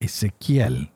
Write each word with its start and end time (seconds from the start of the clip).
Ezequiel, 0.00 0.92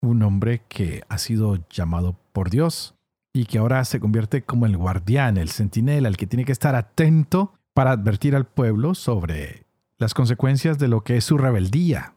un 0.00 0.22
hombre 0.22 0.62
que 0.68 1.02
ha 1.08 1.18
sido 1.18 1.58
llamado 1.68 2.18
por 2.32 2.50
Dios 2.50 2.94
y 3.32 3.46
que 3.46 3.58
ahora 3.58 3.84
se 3.84 4.00
convierte 4.00 4.42
como 4.42 4.66
el 4.66 4.76
guardián, 4.76 5.36
el 5.36 5.50
centinela, 5.50 6.08
el 6.08 6.16
que 6.16 6.26
tiene 6.26 6.44
que 6.44 6.52
estar 6.52 6.74
atento 6.74 7.54
para 7.74 7.92
advertir 7.92 8.34
al 8.34 8.46
pueblo 8.46 8.94
sobre 8.94 9.66
las 9.98 10.14
consecuencias 10.14 10.78
de 10.78 10.88
lo 10.88 11.02
que 11.02 11.16
es 11.16 11.24
su 11.24 11.38
rebeldía, 11.38 12.14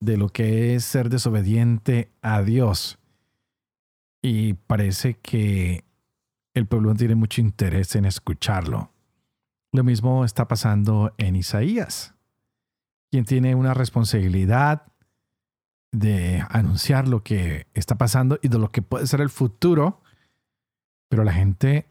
de 0.00 0.16
lo 0.16 0.28
que 0.28 0.74
es 0.74 0.84
ser 0.84 1.08
desobediente 1.08 2.10
a 2.22 2.42
Dios. 2.42 2.98
Y 4.22 4.54
parece 4.54 5.14
que 5.14 5.84
el 6.54 6.66
pueblo 6.66 6.90
no 6.90 6.96
tiene 6.96 7.14
mucho 7.14 7.40
interés 7.40 7.94
en 7.96 8.04
escucharlo. 8.04 8.90
Lo 9.72 9.82
mismo 9.82 10.24
está 10.24 10.46
pasando 10.46 11.12
en 11.18 11.36
Isaías, 11.36 12.13
quien 13.14 13.24
tiene 13.24 13.54
una 13.54 13.74
responsabilidad 13.74 14.88
de 15.92 16.44
anunciar 16.50 17.06
lo 17.06 17.22
que 17.22 17.68
está 17.72 17.96
pasando 17.96 18.40
y 18.42 18.48
de 18.48 18.58
lo 18.58 18.72
que 18.72 18.82
puede 18.82 19.06
ser 19.06 19.20
el 19.20 19.30
futuro, 19.30 20.02
pero 21.08 21.22
la 21.22 21.32
gente 21.32 21.86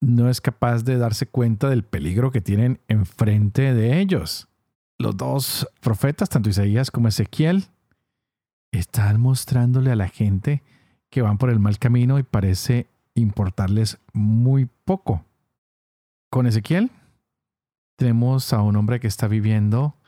no 0.00 0.30
es 0.30 0.40
capaz 0.40 0.82
de 0.82 0.96
darse 0.96 1.26
cuenta 1.26 1.68
del 1.68 1.84
peligro 1.84 2.30
que 2.30 2.40
tienen 2.40 2.80
enfrente 2.88 3.74
de 3.74 4.00
ellos. 4.00 4.48
Los 4.96 5.14
dos 5.18 5.68
profetas, 5.82 6.30
tanto 6.30 6.48
Isaías 6.48 6.90
como 6.90 7.08
Ezequiel, 7.08 7.66
están 8.72 9.20
mostrándole 9.20 9.90
a 9.90 9.96
la 9.96 10.08
gente 10.08 10.62
que 11.10 11.20
van 11.20 11.36
por 11.36 11.50
el 11.50 11.60
mal 11.60 11.78
camino 11.78 12.18
y 12.18 12.22
parece 12.22 12.88
importarles 13.12 13.98
muy 14.14 14.70
poco. 14.86 15.22
Con 16.30 16.46
Ezequiel 16.46 16.90
tenemos 17.96 18.54
a 18.54 18.62
un 18.62 18.76
hombre 18.76 19.00
que 19.00 19.06
está 19.06 19.28
viviendo 19.28 19.99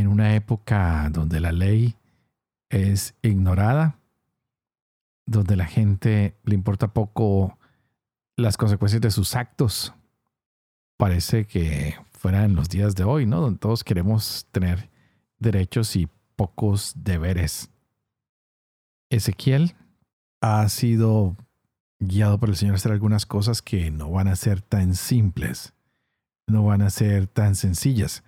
en 0.00 0.08
una 0.08 0.34
época 0.34 1.08
donde 1.12 1.38
la 1.38 1.52
ley 1.52 1.94
es 2.68 3.14
ignorada, 3.22 4.00
donde 5.24 5.54
la 5.54 5.66
gente 5.66 6.36
le 6.42 6.56
importa 6.56 6.92
poco 6.92 7.56
las 8.36 8.56
consecuencias 8.56 9.00
de 9.00 9.12
sus 9.12 9.36
actos. 9.36 9.94
Parece 10.96 11.46
que 11.46 11.94
fuera 12.10 12.44
en 12.44 12.56
los 12.56 12.68
días 12.68 12.96
de 12.96 13.04
hoy, 13.04 13.24
¿no? 13.24 13.40
Donde 13.40 13.60
todos 13.60 13.84
queremos 13.84 14.48
tener 14.50 14.90
derechos 15.38 15.94
y 15.94 16.08
pocos 16.34 16.94
deberes. 16.96 17.70
Ezequiel 19.10 19.76
ha 20.40 20.68
sido 20.70 21.36
guiado 22.00 22.40
por 22.40 22.48
el 22.48 22.56
Señor 22.56 22.74
a 22.74 22.76
hacer 22.78 22.90
algunas 22.90 23.26
cosas 23.26 23.62
que 23.62 23.92
no 23.92 24.10
van 24.10 24.26
a 24.26 24.34
ser 24.34 24.60
tan 24.60 24.96
simples, 24.96 25.72
no 26.48 26.64
van 26.64 26.82
a 26.82 26.90
ser 26.90 27.28
tan 27.28 27.54
sencillas. 27.54 28.24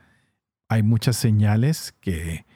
Hay 0.69 0.83
muchas 0.83 1.17
señales 1.17 1.95
que 2.01 2.47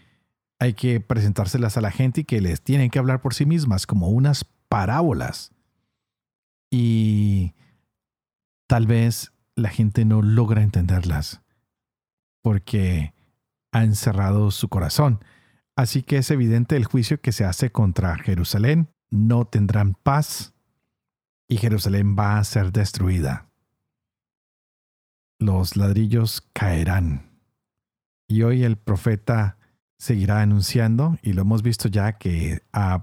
hay 0.58 0.74
que 0.74 1.00
presentárselas 1.00 1.76
a 1.76 1.80
la 1.80 1.90
gente 1.90 2.20
y 2.22 2.24
que 2.24 2.40
les 2.40 2.62
tienen 2.62 2.90
que 2.90 2.98
hablar 2.98 3.22
por 3.22 3.34
sí 3.34 3.46
mismas 3.46 3.86
como 3.86 4.08
unas 4.10 4.44
parábolas. 4.68 5.52
Y 6.70 7.54
tal 8.66 8.86
vez 8.86 9.32
la 9.56 9.70
gente 9.70 10.04
no 10.04 10.22
logra 10.22 10.62
entenderlas 10.62 11.40
porque 12.42 13.14
ha 13.72 13.84
encerrado 13.84 14.50
su 14.50 14.68
corazón. 14.68 15.24
Así 15.76 16.02
que 16.02 16.18
es 16.18 16.30
evidente 16.30 16.76
el 16.76 16.84
juicio 16.84 17.20
que 17.20 17.32
se 17.32 17.44
hace 17.44 17.72
contra 17.72 18.16
Jerusalén. 18.18 18.88
No 19.10 19.46
tendrán 19.46 19.94
paz 19.94 20.52
y 21.48 21.56
Jerusalén 21.56 22.16
va 22.18 22.38
a 22.38 22.44
ser 22.44 22.70
destruida. 22.70 23.50
Los 25.38 25.76
ladrillos 25.76 26.42
caerán. 26.52 27.29
Y 28.30 28.44
hoy 28.44 28.62
el 28.62 28.76
profeta 28.76 29.56
seguirá 29.98 30.40
anunciando 30.40 31.18
y 31.20 31.32
lo 31.32 31.42
hemos 31.42 31.64
visto 31.64 31.88
ya 31.88 32.12
que 32.16 32.62
ha 32.72 33.02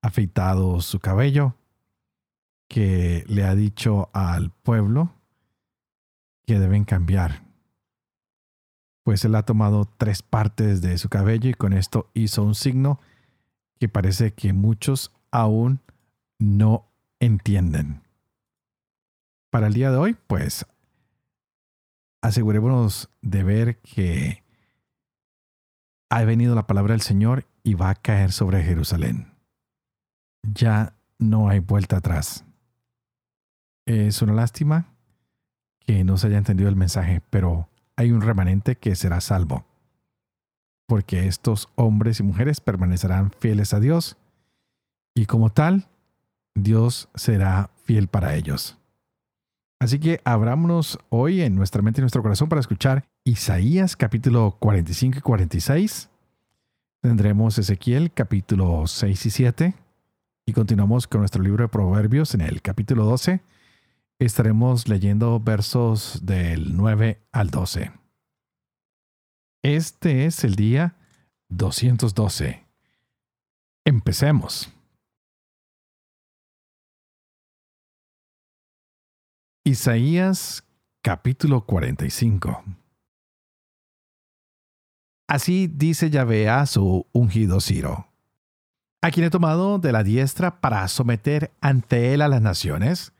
afeitado 0.00 0.80
su 0.80 1.00
cabello, 1.00 1.54
que 2.66 3.24
le 3.28 3.44
ha 3.44 3.54
dicho 3.54 4.08
al 4.14 4.52
pueblo 4.52 5.12
que 6.46 6.58
deben 6.58 6.86
cambiar. 6.86 7.44
Pues 9.02 9.26
él 9.26 9.34
ha 9.34 9.42
tomado 9.42 9.84
tres 9.84 10.22
partes 10.22 10.80
de 10.80 10.96
su 10.96 11.10
cabello 11.10 11.50
y 11.50 11.54
con 11.54 11.74
esto 11.74 12.10
hizo 12.14 12.42
un 12.42 12.54
signo 12.54 13.00
que 13.78 13.90
parece 13.90 14.32
que 14.32 14.54
muchos 14.54 15.12
aún 15.30 15.82
no 16.38 16.88
entienden. 17.20 18.00
Para 19.50 19.66
el 19.66 19.74
día 19.74 19.90
de 19.90 19.98
hoy, 19.98 20.16
pues 20.26 20.64
asegurémonos 22.22 23.10
de 23.20 23.42
ver 23.42 23.80
que 23.80 24.43
ha 26.14 26.24
venido 26.24 26.54
la 26.54 26.68
palabra 26.68 26.92
del 26.92 27.00
Señor 27.00 27.44
y 27.64 27.74
va 27.74 27.90
a 27.90 27.94
caer 27.96 28.30
sobre 28.30 28.62
Jerusalén. 28.62 29.32
Ya 30.44 30.94
no 31.18 31.48
hay 31.48 31.58
vuelta 31.58 31.96
atrás. 31.96 32.44
Es 33.84 34.22
una 34.22 34.32
lástima 34.32 34.86
que 35.80 36.04
no 36.04 36.16
se 36.16 36.28
haya 36.28 36.38
entendido 36.38 36.68
el 36.68 36.76
mensaje, 36.76 37.20
pero 37.30 37.68
hay 37.96 38.12
un 38.12 38.20
remanente 38.20 38.76
que 38.76 38.94
será 38.94 39.20
salvo, 39.20 39.66
porque 40.86 41.26
estos 41.26 41.68
hombres 41.74 42.20
y 42.20 42.22
mujeres 42.22 42.60
permanecerán 42.60 43.32
fieles 43.32 43.74
a 43.74 43.80
Dios 43.80 44.16
y 45.16 45.26
como 45.26 45.50
tal, 45.50 45.88
Dios 46.54 47.08
será 47.16 47.70
fiel 47.82 48.06
para 48.06 48.36
ellos. 48.36 48.78
Así 49.80 49.98
que 49.98 50.20
abrámonos 50.24 50.96
hoy 51.08 51.42
en 51.42 51.56
nuestra 51.56 51.82
mente 51.82 52.00
y 52.00 52.02
nuestro 52.02 52.22
corazón 52.22 52.48
para 52.48 52.60
escuchar 52.60 53.04
Isaías 53.26 53.96
capítulo 53.96 54.58
45 54.60 55.18
y 55.18 55.20
46. 55.22 56.10
Tendremos 57.00 57.56
Ezequiel 57.56 58.12
capítulo 58.12 58.86
6 58.86 59.24
y 59.24 59.30
7. 59.30 59.74
Y 60.44 60.52
continuamos 60.52 61.06
con 61.06 61.20
nuestro 61.20 61.42
libro 61.42 61.64
de 61.64 61.68
Proverbios 61.70 62.34
en 62.34 62.42
el 62.42 62.60
capítulo 62.60 63.06
12. 63.06 63.40
Estaremos 64.18 64.88
leyendo 64.88 65.40
versos 65.40 66.20
del 66.26 66.76
9 66.76 67.22
al 67.32 67.48
12. 67.48 67.92
Este 69.62 70.26
es 70.26 70.44
el 70.44 70.54
día 70.54 70.98
212. 71.48 72.62
Empecemos. 73.86 74.70
Isaías 79.64 80.62
capítulo 81.00 81.64
45 81.64 82.83
Así 85.26 85.68
dice 85.68 86.10
Yahvé 86.10 86.48
a 86.48 86.66
su 86.66 87.06
ungido 87.12 87.60
Ciro, 87.60 88.08
a 89.00 89.10
quien 89.10 89.26
he 89.26 89.30
tomado 89.30 89.78
de 89.78 89.92
la 89.92 90.02
diestra 90.02 90.60
para 90.60 90.86
someter 90.88 91.52
ante 91.60 92.12
él 92.12 92.22
a 92.22 92.28
las 92.28 92.42
naciones 92.42 93.12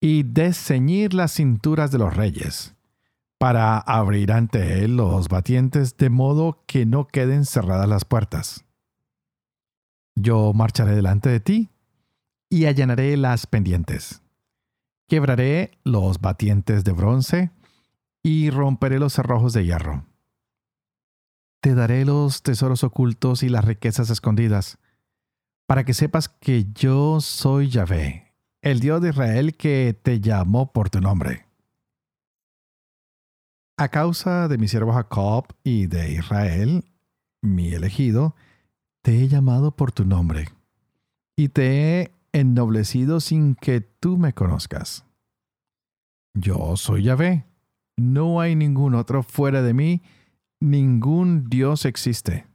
y 0.00 0.24
desceñir 0.24 1.14
las 1.14 1.32
cinturas 1.32 1.90
de 1.90 1.98
los 1.98 2.14
reyes, 2.14 2.74
para 3.38 3.78
abrir 3.78 4.32
ante 4.32 4.84
él 4.84 4.96
los 4.96 5.28
batientes 5.28 5.96
de 5.96 6.10
modo 6.10 6.62
que 6.66 6.86
no 6.86 7.06
queden 7.06 7.44
cerradas 7.44 7.88
las 7.88 8.04
puertas. 8.04 8.64
Yo 10.14 10.52
marcharé 10.52 10.94
delante 10.94 11.28
de 11.28 11.40
ti 11.40 11.70
y 12.50 12.66
allanaré 12.66 13.16
las 13.16 13.46
pendientes 13.46 14.22
Quebraré 15.12 15.72
los 15.84 16.22
batientes 16.22 16.84
de 16.84 16.92
bronce 16.92 17.50
y 18.22 18.48
romperé 18.48 18.98
los 18.98 19.12
cerrojos 19.12 19.52
de 19.52 19.66
hierro. 19.66 20.06
Te 21.62 21.76
daré 21.76 22.04
los 22.04 22.42
tesoros 22.42 22.82
ocultos 22.82 23.44
y 23.44 23.48
las 23.48 23.64
riquezas 23.64 24.10
escondidas, 24.10 24.78
para 25.68 25.84
que 25.84 25.94
sepas 25.94 26.28
que 26.28 26.66
yo 26.72 27.20
soy 27.20 27.68
Yahvé, 27.68 28.34
el 28.62 28.80
Dios 28.80 29.00
de 29.00 29.10
Israel 29.10 29.56
que 29.56 29.96
te 30.02 30.18
llamó 30.18 30.72
por 30.72 30.90
tu 30.90 31.00
nombre. 31.00 31.46
A 33.76 33.90
causa 33.90 34.48
de 34.48 34.58
mi 34.58 34.66
siervo 34.66 34.92
Jacob 34.92 35.54
y 35.62 35.86
de 35.86 36.10
Israel, 36.14 36.84
mi 37.42 37.72
elegido, 37.72 38.34
te 39.00 39.22
he 39.22 39.28
llamado 39.28 39.76
por 39.76 39.92
tu 39.92 40.04
nombre, 40.04 40.48
y 41.36 41.50
te 41.50 42.00
he 42.00 42.12
ennoblecido 42.32 43.20
sin 43.20 43.54
que 43.54 43.80
tú 43.80 44.18
me 44.18 44.32
conozcas. 44.32 45.04
Yo 46.34 46.76
soy 46.76 47.04
Yahvé, 47.04 47.46
no 47.96 48.40
hay 48.40 48.56
ningún 48.56 48.96
otro 48.96 49.22
fuera 49.22 49.62
de 49.62 49.74
mí, 49.74 50.02
ningún 50.62 51.48
Dios 51.48 51.84
existe. 51.84 52.46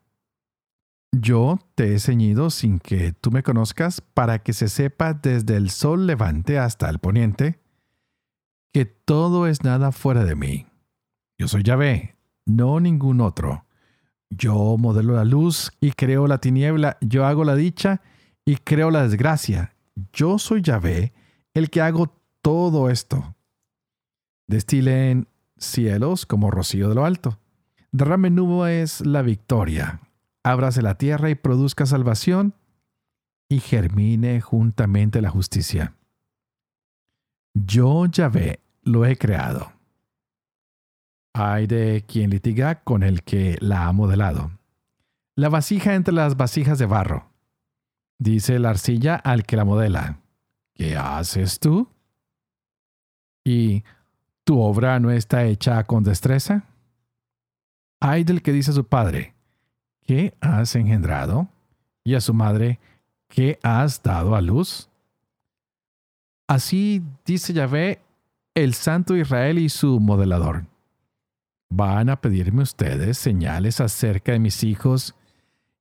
Yo 1.12 1.60
te 1.76 1.94
he 1.94 2.00
ceñido 2.00 2.50
sin 2.50 2.80
que 2.80 3.12
tú 3.14 3.32
me 3.32 3.44
conozcas 3.44 4.02
para 4.02 4.40
que 4.40 4.54
se 4.54 4.70
sepa 4.70 5.14
desde 5.14 5.56
el 5.56 5.70
sol 5.70 6.08
levante 6.08 6.58
hasta 6.58 6.90
el 6.90 7.00
poniente 7.00 7.60
que 8.74 8.86
todo 8.86 9.48
es 9.48 9.64
nada 9.64 9.92
fuera 9.92 10.24
de 10.24 10.36
mí. 10.36 10.68
Yo 11.40 11.48
soy 11.48 11.64
Yahvé, 11.64 12.16
no 12.46 12.80
ningún 12.80 13.22
otro. 13.22 13.66
Yo 14.30 14.78
modelo 14.78 15.16
la 15.16 15.26
luz 15.26 15.72
y 15.80 15.92
creo 15.92 16.28
la 16.28 16.40
tiniebla, 16.40 16.98
yo 17.02 17.26
hago 17.26 17.44
la 17.44 17.56
dicha 17.56 18.02
y 18.46 18.58
creo 18.58 18.92
la 18.92 19.04
desgracia. 19.04 19.74
Yo 20.14 20.38
soy 20.38 20.62
Yahvé, 20.62 21.14
el 21.54 21.70
que 21.70 21.82
hago 21.82 22.14
todo 22.42 22.90
esto. 22.90 23.36
Destilen 24.48 25.28
cielos 25.58 26.26
como 26.26 26.52
rocío 26.52 26.90
de 26.90 26.96
lo 26.96 27.06
alto. 27.06 27.40
Derrame 27.92 28.30
nubes 28.30 29.06
la 29.06 29.22
victoria. 29.22 30.02
Ábrase 30.44 30.82
la 30.82 30.98
tierra 30.98 31.30
y 31.30 31.36
produzca 31.36 31.86
salvación 31.86 32.54
y 33.50 33.60
germine 33.60 34.42
juntamente 34.42 35.22
la 35.22 35.30
justicia. 35.30 35.96
Yo, 37.54 38.06
Yahvé, 38.06 38.60
lo 38.84 39.06
he 39.06 39.18
creado. 39.18 39.72
Hay 41.34 41.68
de 41.68 42.04
quien 42.08 42.30
litiga 42.30 42.84
con 42.84 43.04
el 43.04 43.24
que 43.24 43.58
la 43.62 43.88
ha 43.88 43.92
modelado. 43.94 44.52
La 45.36 45.50
vasija 45.50 45.96
entre 45.96 46.14
las 46.14 46.36
vasijas 46.36 46.80
de 46.80 46.86
barro. 46.86 47.30
Dice 48.20 48.58
la 48.60 48.72
arcilla 48.72 49.16
al 49.16 49.44
que 49.44 49.56
la 49.56 49.66
modela. 49.66 50.20
¿Qué 50.74 50.96
haces 50.96 51.60
tú? 51.60 51.90
¿Y 53.44 53.84
tu 54.44 54.60
obra 54.60 55.00
no 55.00 55.12
está 55.12 55.46
hecha 55.46 55.84
con 55.84 56.04
destreza? 56.04 56.66
Hay 58.00 58.24
del 58.24 58.42
que 58.42 58.52
dice 58.52 58.72
a 58.72 58.76
su 58.76 58.86
padre, 58.86 59.34
¿qué 60.06 60.34
has 60.40 60.76
engendrado? 60.76 61.50
Y 62.04 62.16
a 62.16 62.22
su 62.22 62.34
madre, 62.34 62.80
¿qué 63.28 63.60
has 63.64 64.02
dado 64.04 64.36
a 64.36 64.42
luz? 64.42 64.90
Así 66.48 67.04
dice 67.26 67.54
Yahvé, 67.54 68.00
el 68.56 68.74
Santo 68.74 69.16
Israel 69.16 69.60
y 69.60 69.70
su 69.70 70.00
modelador. 70.00 70.66
¿Van 71.70 72.10
a 72.10 72.22
pedirme 72.22 72.64
ustedes 72.64 73.18
señales 73.18 73.82
acerca 73.82 74.32
de 74.32 74.40
mis 74.40 74.64
hijos 74.64 75.16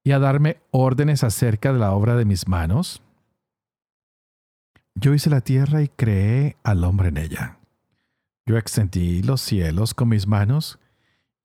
y 0.03 0.13
a 0.13 0.19
darme 0.19 0.59
órdenes 0.73 1.23
acerca 1.23 1.73
de 1.73 1.79
la 1.79 1.93
obra 1.93 2.17
de 2.17 2.25
mis 2.25 2.49
manos? 2.49 3.03
Yo 4.95 5.15
hice 5.15 5.31
la 5.31 5.43
tierra 5.43 5.83
y 5.83 5.89
creé 5.89 6.57
al 6.65 6.83
hombre 6.83 7.11
en 7.11 7.19
ella. 7.19 7.59
Yo 8.47 8.57
extendí 8.57 9.23
los 9.23 9.41
cielos 9.41 9.95
con 9.95 10.09
mis 10.09 10.27
manos 10.27 10.81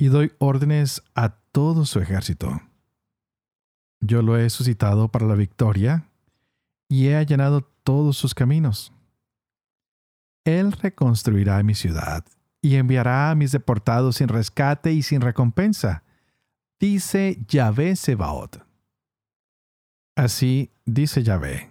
y 0.01 0.07
doy 0.07 0.33
órdenes 0.39 1.03
a 1.13 1.29
todo 1.51 1.85
su 1.85 1.99
ejército. 1.99 2.59
Yo 3.99 4.23
lo 4.23 4.35
he 4.35 4.49
suscitado 4.49 5.09
para 5.09 5.27
la 5.27 5.35
victoria 5.35 6.09
y 6.89 7.09
he 7.09 7.15
allanado 7.15 7.61
todos 7.83 8.17
sus 8.17 8.33
caminos. 8.33 8.91
Él 10.43 10.71
reconstruirá 10.71 11.61
mi 11.61 11.75
ciudad 11.75 12.25
y 12.63 12.77
enviará 12.77 13.29
a 13.29 13.35
mis 13.35 13.51
deportados 13.51 14.15
sin 14.15 14.27
rescate 14.27 14.91
y 14.91 15.03
sin 15.03 15.21
recompensa, 15.21 16.03
dice 16.79 17.37
Yahvé 17.47 17.95
Sebaot. 17.95 18.65
Así 20.15 20.71
dice 20.83 21.21
Yahvé. 21.21 21.69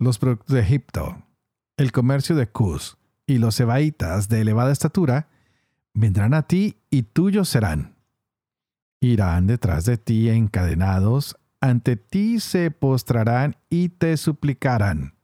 Los 0.00 0.18
productos 0.18 0.52
de 0.52 0.62
Egipto, 0.62 1.22
el 1.76 1.92
comercio 1.92 2.34
de 2.34 2.48
Cus 2.48 2.98
y 3.24 3.38
los 3.38 3.54
sebaitas 3.54 4.28
de 4.28 4.40
elevada 4.40 4.72
estatura 4.72 5.28
vendrán 5.94 6.34
a 6.34 6.42
ti 6.42 6.78
y 6.90 7.02
tuyos 7.02 7.48
serán. 7.48 7.96
Irán 9.00 9.46
detrás 9.46 9.84
de 9.84 9.96
ti 9.96 10.28
encadenados, 10.28 11.36
ante 11.60 11.96
ti 11.96 12.40
se 12.40 12.70
postrarán 12.70 13.56
y 13.68 13.90
te 13.90 14.16
suplicarán. 14.16 15.14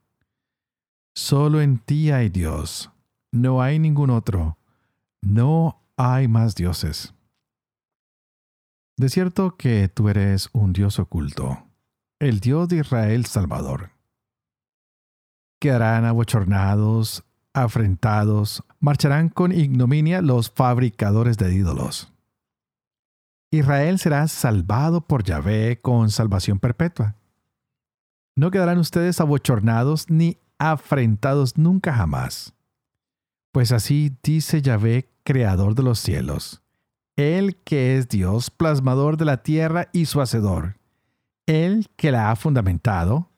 Solo 1.15 1.61
en 1.61 1.79
ti 1.79 2.11
hay 2.11 2.29
Dios, 2.29 2.91
no 3.33 3.63
hay 3.63 3.79
ningún 3.79 4.11
otro, 4.11 4.59
no 5.23 5.83
hay 5.97 6.29
más 6.29 6.55
dioses. 6.55 7.15
De 8.99 9.09
cierto 9.11 9.57
que 9.57 9.89
tú 9.89 10.09
eres 10.09 10.49
un 10.53 10.73
Dios 10.73 10.99
oculto, 10.99 11.67
el 12.19 12.41
Dios 12.41 12.69
de 12.69 12.79
Israel 12.79 13.27
Salvador. 13.27 13.91
Quedarán 15.61 16.07
abochornados, 16.07 17.25
afrentados, 17.57 18.63
marcharán 18.81 19.29
con 19.29 19.53
ignominia 19.53 20.21
los 20.21 20.51
fabricadores 20.51 21.39
de 21.39 21.55
ídolos. 21.55 22.13
Israel 23.51 23.99
será 23.99 24.29
salvado 24.29 25.01
por 25.01 25.25
Yahvé 25.25 25.81
con 25.81 26.11
salvación 26.11 26.59
perpetua. 26.59 27.17
No 28.35 28.51
quedarán 28.51 28.79
ustedes 28.79 29.21
abochornados 29.21 30.11
ni 30.11 30.39
afrentados 30.59 31.57
nunca 31.57 31.95
jamás. 31.95 32.55
Pues 33.53 33.73
así 33.73 34.15
dice 34.23 34.61
Yahvé, 34.61 35.09
creador 35.25 35.75
de 35.75 35.83
los 35.83 35.99
cielos, 35.99 36.63
Él 37.17 37.57
que 37.65 37.97
es 37.97 38.09
Dios, 38.09 38.51
plasmador 38.51 39.17
de 39.17 39.25
la 39.25 39.43
tierra 39.43 39.89
y 39.93 40.05
su 40.05 40.21
hacedor, 40.21 40.77
Él 41.47 41.89
que 41.97 42.13
la 42.13 42.31
ha 42.31 42.37
fundamentado 42.37 43.31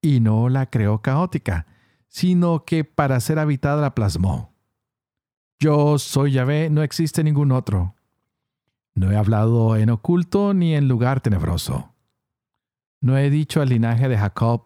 y 0.00 0.20
no 0.20 0.48
la 0.48 0.66
creó 0.66 1.02
caótica, 1.02 1.66
sino 2.16 2.64
que 2.64 2.82
para 2.82 3.20
ser 3.20 3.38
habitada 3.38 3.82
la 3.82 3.94
plasmó. 3.94 4.54
Yo 5.60 5.98
soy 5.98 6.32
Yahvé, 6.32 6.70
no 6.70 6.82
existe 6.82 7.22
ningún 7.22 7.52
otro. 7.52 7.94
No 8.94 9.12
he 9.12 9.16
hablado 9.18 9.76
en 9.76 9.90
oculto 9.90 10.54
ni 10.54 10.74
en 10.74 10.88
lugar 10.88 11.20
tenebroso. 11.20 11.92
No 13.02 13.18
he 13.18 13.28
dicho 13.28 13.60
al 13.60 13.68
linaje 13.68 14.08
de 14.08 14.16
Jacob, 14.16 14.64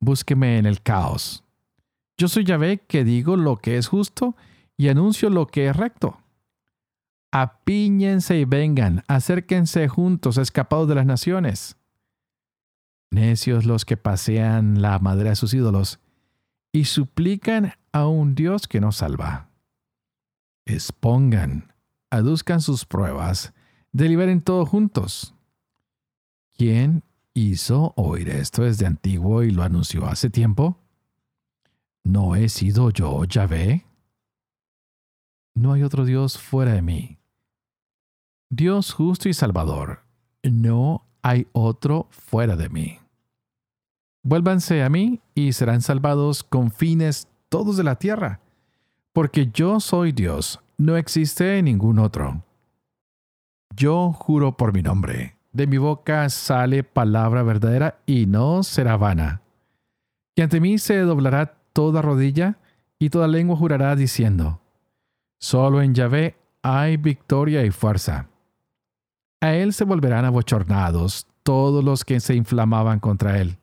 búsqueme 0.00 0.58
en 0.58 0.66
el 0.66 0.82
caos. 0.82 1.44
Yo 2.18 2.28
soy 2.28 2.44
Yahvé 2.44 2.82
que 2.86 3.04
digo 3.04 3.38
lo 3.38 3.56
que 3.56 3.78
es 3.78 3.88
justo 3.88 4.36
y 4.76 4.88
anuncio 4.88 5.30
lo 5.30 5.46
que 5.46 5.68
es 5.68 5.74
recto. 5.74 6.18
Apíñense 7.30 8.36
y 8.36 8.44
vengan, 8.44 9.02
acérquense 9.08 9.88
juntos, 9.88 10.36
escapados 10.36 10.88
de 10.88 10.96
las 10.96 11.06
naciones. 11.06 11.78
Necios 13.10 13.64
los 13.64 13.86
que 13.86 13.96
pasean 13.96 14.82
la 14.82 14.98
madera 14.98 15.30
de 15.30 15.36
sus 15.36 15.54
ídolos 15.54 15.98
y 16.72 16.86
suplican 16.86 17.74
a 17.92 18.06
un 18.06 18.34
Dios 18.34 18.66
que 18.66 18.80
no 18.80 18.90
salva. 18.92 19.50
Expongan, 20.64 21.74
aduzcan 22.10 22.60
sus 22.60 22.86
pruebas, 22.86 23.52
deliberen 23.92 24.40
todos 24.40 24.68
juntos. 24.68 25.34
¿Quién 26.56 27.04
hizo 27.34 27.92
oír 27.96 28.30
esto 28.30 28.62
desde 28.62 28.86
antiguo 28.86 29.42
y 29.42 29.50
lo 29.50 29.62
anunció 29.62 30.06
hace 30.06 30.30
tiempo? 30.30 30.78
¿No 32.04 32.34
he 32.34 32.48
sido 32.48 32.90
yo 32.90 33.24
Yahvé? 33.24 33.86
No 35.54 35.74
hay 35.74 35.82
otro 35.82 36.04
Dios 36.04 36.38
fuera 36.38 36.72
de 36.72 36.82
mí. 36.82 37.18
Dios 38.48 38.92
justo 38.92 39.28
y 39.28 39.34
salvador. 39.34 40.04
No 40.42 41.06
hay 41.22 41.46
otro 41.52 42.08
fuera 42.10 42.56
de 42.56 42.68
mí. 42.68 43.01
Vuélvanse 44.24 44.82
a 44.82 44.88
mí 44.88 45.20
y 45.34 45.52
serán 45.52 45.80
salvados 45.80 46.44
con 46.44 46.70
fines 46.70 47.28
todos 47.48 47.76
de 47.76 47.82
la 47.82 47.96
tierra, 47.96 48.40
porque 49.12 49.50
yo 49.52 49.80
soy 49.80 50.12
Dios, 50.12 50.60
no 50.78 50.96
existe 50.96 51.60
ningún 51.62 51.98
otro. 51.98 52.42
Yo 53.74 54.12
juro 54.12 54.56
por 54.56 54.72
mi 54.72 54.82
nombre, 54.82 55.36
de 55.52 55.66
mi 55.66 55.78
boca 55.78 56.28
sale 56.30 56.84
palabra 56.84 57.42
verdadera 57.42 57.98
y 58.06 58.26
no 58.26 58.62
será 58.62 58.96
vana. 58.96 59.42
Y 60.36 60.42
ante 60.42 60.60
mí 60.60 60.78
se 60.78 60.98
doblará 61.00 61.54
toda 61.72 62.00
rodilla 62.00 62.58
y 62.98 63.10
toda 63.10 63.26
lengua 63.26 63.56
jurará 63.56 63.96
diciendo, 63.96 64.60
Solo 65.40 65.82
en 65.82 65.94
Yahvé 65.94 66.36
hay 66.62 66.96
victoria 66.96 67.64
y 67.64 67.70
fuerza. 67.72 68.28
A 69.40 69.54
él 69.54 69.72
se 69.72 69.84
volverán 69.84 70.24
abochornados 70.24 71.26
todos 71.42 71.82
los 71.82 72.04
que 72.04 72.20
se 72.20 72.36
inflamaban 72.36 73.00
contra 73.00 73.40
él. 73.40 73.58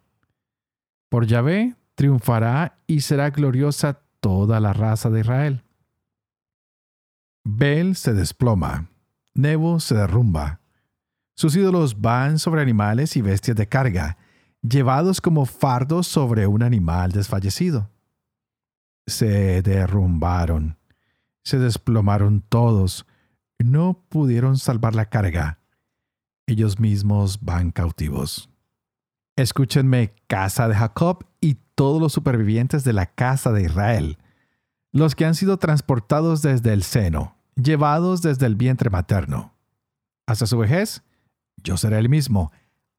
Por 1.10 1.25
Yahvé 1.25 1.75
triunfará 1.96 2.80
y 2.88 3.01
será 3.01 3.32
gloriosa 3.32 4.01
toda 4.20 4.60
la 4.60 4.74
raza 4.74 5.10
de 5.10 5.22
Israel. 5.22 5.63
Bel 7.44 7.96
se 7.96 8.13
desploma, 8.13 8.89
Nebo 9.34 9.80
se 9.80 9.96
derrumba. 9.96 10.60
Sus 11.36 11.56
ídolos 11.56 12.01
van 12.01 12.38
sobre 12.38 12.62
animales 12.62 13.16
y 13.16 13.22
bestias 13.22 13.58
de 13.58 13.68
carga, 13.68 14.18
llevados 14.62 15.22
como 15.22 15.46
fardos 15.46 16.08
sobre 16.08 16.48
un 16.48 16.62
animal 16.62 17.12
desfallecido. 17.12 17.89
Se 19.08 19.62
derrumbaron, 19.62 20.78
se 21.44 21.58
desplomaron 21.58 22.42
todos, 22.42 23.08
no 23.58 24.06
pudieron 24.10 24.58
salvar 24.58 24.96
la 24.96 25.10
carga. 25.10 25.60
Ellos 26.46 26.80
mismos 26.80 27.39
van 27.42 27.72
cautivos. 27.72 28.50
Escúchenme, 29.39 30.13
casa 30.27 30.67
de 30.67 30.75
Jacob 30.75 31.25
y 31.39 31.55
todos 31.74 32.01
los 32.01 32.12
supervivientes 32.12 32.84
de 32.84 32.91
la 32.91 33.05
casa 33.05 33.53
de 33.53 33.63
Israel, 33.63 34.17
los 34.91 35.15
que 35.15 35.24
han 35.24 35.34
sido 35.34 35.55
transportados 35.55 36.41
desde 36.41 36.74
el 36.74 36.84
seno, 36.84 37.38
llevados 37.55 38.22
desde 38.22 38.48
el 38.48 38.58
vientre 38.58 38.89
materno. 38.89 39.53
hasta 40.27 40.46
su 40.46 40.58
vejez, 40.58 41.03
yo 41.55 41.77
seré 41.77 42.00
el 42.00 42.10
mismo. 42.10 42.51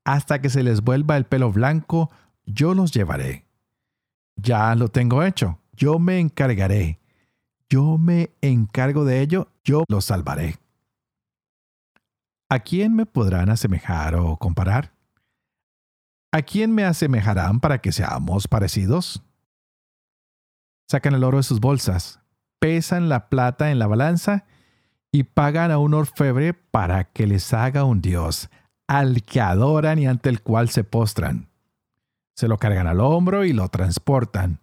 Hasta 0.03 0.41
que 0.41 0.49
se 0.49 0.63
les 0.63 0.81
vuelva 0.81 1.19
el 1.19 1.27
pelo 1.27 1.53
blanco, 1.53 2.11
yo 2.47 2.73
los 2.73 2.91
llevaré. 2.91 3.45
Ya 4.37 4.75
lo 4.77 4.89
tengo 4.89 5.23
hecho, 5.23 5.59
yo 5.75 5.99
me 5.99 6.21
encargaré. 6.21 7.01
Yo 7.69 7.99
me 7.99 8.31
encargo 8.41 9.05
de 9.05 9.21
ello, 9.21 9.49
yo 9.63 9.85
los 9.89 10.07
salvaré. 10.07 10.57
¿A 12.49 12.61
quién 12.61 12.97
me 12.97 13.05
podrán 13.05 13.51
asemejar 13.51 14.15
o 14.15 14.39
comparar? 14.39 14.99
¿A 16.33 16.43
quién 16.43 16.73
me 16.73 16.85
asemejarán 16.85 17.61
para 17.61 17.81
que 17.81 17.91
seamos 17.91 18.47
parecidos? 18.47 19.23
Sacan 20.89 21.15
el 21.15 21.25
oro 21.25 21.39
de 21.39 21.43
sus 21.43 21.61
bolsas, 21.61 22.21
pesan 22.61 23.09
la 23.09 23.29
plata 23.29 23.71
en 23.71 23.79
la 23.79 23.89
balanza 23.89 24.45
y 25.13 25.25
pagan 25.25 25.71
a 25.73 25.79
un 25.79 25.95
orfebre 25.95 26.55
para 26.55 27.05
que 27.05 27.27
les 27.27 27.53
haga 27.53 27.85
un 27.85 28.01
dios, 28.01 28.49
al 28.87 29.23
que 29.23 29.41
adoran 29.41 29.99
y 29.99 30.07
ante 30.07 30.29
el 30.29 30.43
cual 30.43 30.69
se 30.69 30.85
postran. 30.85 31.49
Se 32.37 32.49
lo 32.49 32.59
cargan 32.59 32.87
al 32.87 33.01
hombro 33.01 33.45
y 33.45 33.53
lo 33.53 33.69
transportan. 33.69 34.61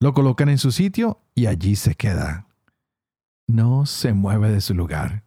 Lo 0.00 0.14
colocan 0.14 0.48
en 0.48 0.58
su 0.58 0.72
sitio 0.72 1.20
y 1.34 1.46
allí 1.46 1.76
se 1.76 1.94
queda. 1.94 2.46
No 3.46 3.86
se 3.86 4.12
mueve 4.12 4.50
de 4.50 4.60
su 4.60 4.74
lugar. 4.74 5.24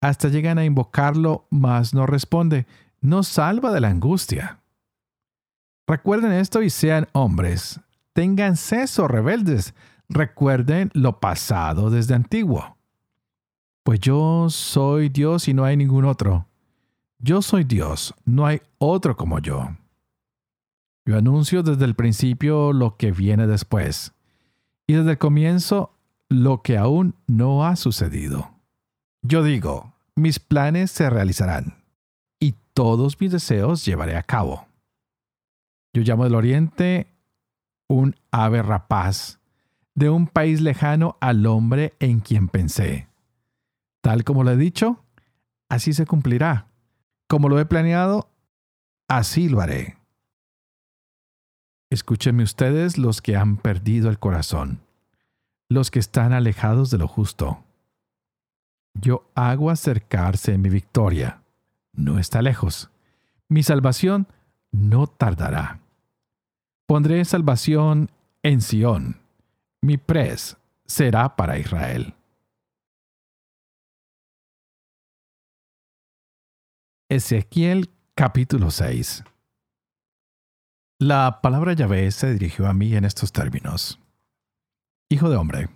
Hasta 0.00 0.28
llegan 0.28 0.58
a 0.58 0.64
invocarlo, 0.64 1.46
mas 1.50 1.94
no 1.94 2.06
responde. 2.06 2.66
No 3.00 3.22
salva 3.22 3.72
de 3.72 3.80
la 3.80 3.88
angustia. 3.88 4.60
Recuerden 5.86 6.32
esto 6.32 6.62
y 6.62 6.70
sean 6.70 7.08
hombres. 7.12 7.80
Tengan 8.12 8.56
ceso 8.56 9.08
rebeldes. 9.08 9.74
Recuerden 10.08 10.90
lo 10.94 11.20
pasado 11.20 11.90
desde 11.90 12.14
antiguo. 12.14 12.76
Pues 13.82 14.00
yo 14.00 14.48
soy 14.50 15.08
Dios 15.08 15.46
y 15.48 15.54
no 15.54 15.64
hay 15.64 15.76
ningún 15.76 16.04
otro. 16.04 16.46
Yo 17.18 17.40
soy 17.40 17.64
Dios, 17.64 18.14
no 18.24 18.46
hay 18.46 18.60
otro 18.78 19.16
como 19.16 19.38
yo. 19.38 19.70
Yo 21.06 21.16
anuncio 21.16 21.62
desde 21.62 21.84
el 21.84 21.94
principio 21.94 22.72
lo 22.72 22.96
que 22.96 23.12
viene 23.12 23.46
después, 23.46 24.12
y 24.86 24.94
desde 24.94 25.12
el 25.12 25.18
comienzo 25.18 25.92
lo 26.28 26.62
que 26.62 26.76
aún 26.76 27.14
no 27.26 27.64
ha 27.64 27.76
sucedido. 27.76 28.50
Yo 29.22 29.42
digo, 29.42 29.94
mis 30.14 30.40
planes 30.40 30.90
se 30.90 31.08
realizarán, 31.08 31.76
todos 32.76 33.18
mis 33.18 33.32
deseos 33.32 33.86
llevaré 33.86 34.16
a 34.16 34.22
cabo. 34.22 34.66
Yo 35.94 36.02
llamo 36.02 36.24
del 36.24 36.34
oriente 36.34 37.10
un 37.88 38.14
ave 38.30 38.60
rapaz, 38.60 39.40
de 39.94 40.10
un 40.10 40.26
país 40.26 40.60
lejano 40.60 41.16
al 41.22 41.46
hombre 41.46 41.94
en 42.00 42.20
quien 42.20 42.48
pensé. 42.48 43.08
Tal 44.02 44.24
como 44.24 44.44
lo 44.44 44.50
he 44.50 44.58
dicho, 44.58 45.02
así 45.70 45.94
se 45.94 46.04
cumplirá. 46.04 46.66
Como 47.28 47.48
lo 47.48 47.58
he 47.58 47.64
planeado, 47.64 48.28
así 49.08 49.48
lo 49.48 49.62
haré. 49.62 49.96
Escúchenme 51.88 52.42
ustedes 52.42 52.98
los 52.98 53.22
que 53.22 53.36
han 53.36 53.56
perdido 53.56 54.10
el 54.10 54.18
corazón, 54.18 54.82
los 55.70 55.90
que 55.90 55.98
están 55.98 56.34
alejados 56.34 56.90
de 56.90 56.98
lo 56.98 57.08
justo. 57.08 57.64
Yo 58.92 59.30
hago 59.34 59.70
acercarse 59.70 60.58
mi 60.58 60.68
victoria. 60.68 61.40
No 61.96 62.18
está 62.18 62.42
lejos. 62.42 62.90
Mi 63.48 63.62
salvación 63.62 64.28
no 64.70 65.06
tardará. 65.06 65.80
Pondré 66.86 67.24
salvación 67.24 68.10
en 68.42 68.60
Sión. 68.60 69.20
Mi 69.80 69.96
pres 69.96 70.58
será 70.84 71.36
para 71.36 71.58
Israel. 71.58 72.14
Ezequiel 77.08 77.90
capítulo 78.14 78.70
6 78.70 79.24
La 80.98 81.40
palabra 81.40 81.72
Yahvé 81.72 82.10
se 82.10 82.32
dirigió 82.32 82.66
a 82.66 82.74
mí 82.74 82.94
en 82.94 83.04
estos 83.04 83.32
términos. 83.32 83.98
Hijo 85.08 85.30
de 85.30 85.36
hombre, 85.36 85.68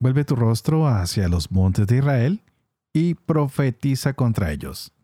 vuelve 0.00 0.24
tu 0.24 0.34
rostro 0.34 0.86
hacia 0.86 1.28
los 1.28 1.50
montes 1.50 1.86
de 1.88 1.98
Israel 1.98 2.42
y 2.92 3.14
profetiza 3.14 4.14
contra 4.14 4.52
ellos. 4.52 4.95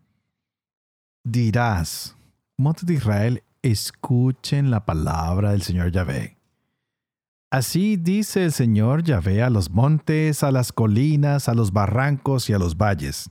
Dirás, 1.25 2.17
montes 2.57 2.85
de 2.85 2.95
Israel, 2.95 3.45
escuchen 3.63 4.71
la 4.71 4.85
palabra 4.85 5.53
del 5.53 5.63
Señor 5.63 5.93
Yahvé. 5.93 6.37
Así 7.51 7.97
dice 7.97 8.45
el 8.45 8.53
Señor 8.53 9.05
Yahvé 9.05 9.43
a 9.43 9.51
los 9.51 9.71
montes, 9.71 10.43
a 10.43 10.51
las 10.51 10.73
colinas, 10.73 11.49
a 11.49 11.55
los 11.55 11.73
barrancos 11.73 12.49
y 12.49 12.55
a 12.55 12.59
los 12.59 12.77
valles 12.77 13.31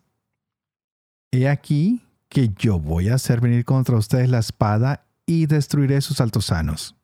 He 1.32 1.50
aquí 1.50 2.06
que 2.30 2.50
yo 2.58 2.80
voy 2.80 3.10
a 3.10 3.16
hacer 3.16 3.42
venir 3.42 3.66
contra 3.66 3.98
ustedes 3.98 4.30
la 4.30 4.40
espada 4.40 5.06
y 5.26 5.48
destruiré 5.48 6.02
sus 6.02 6.22
altosanos. 6.22 6.96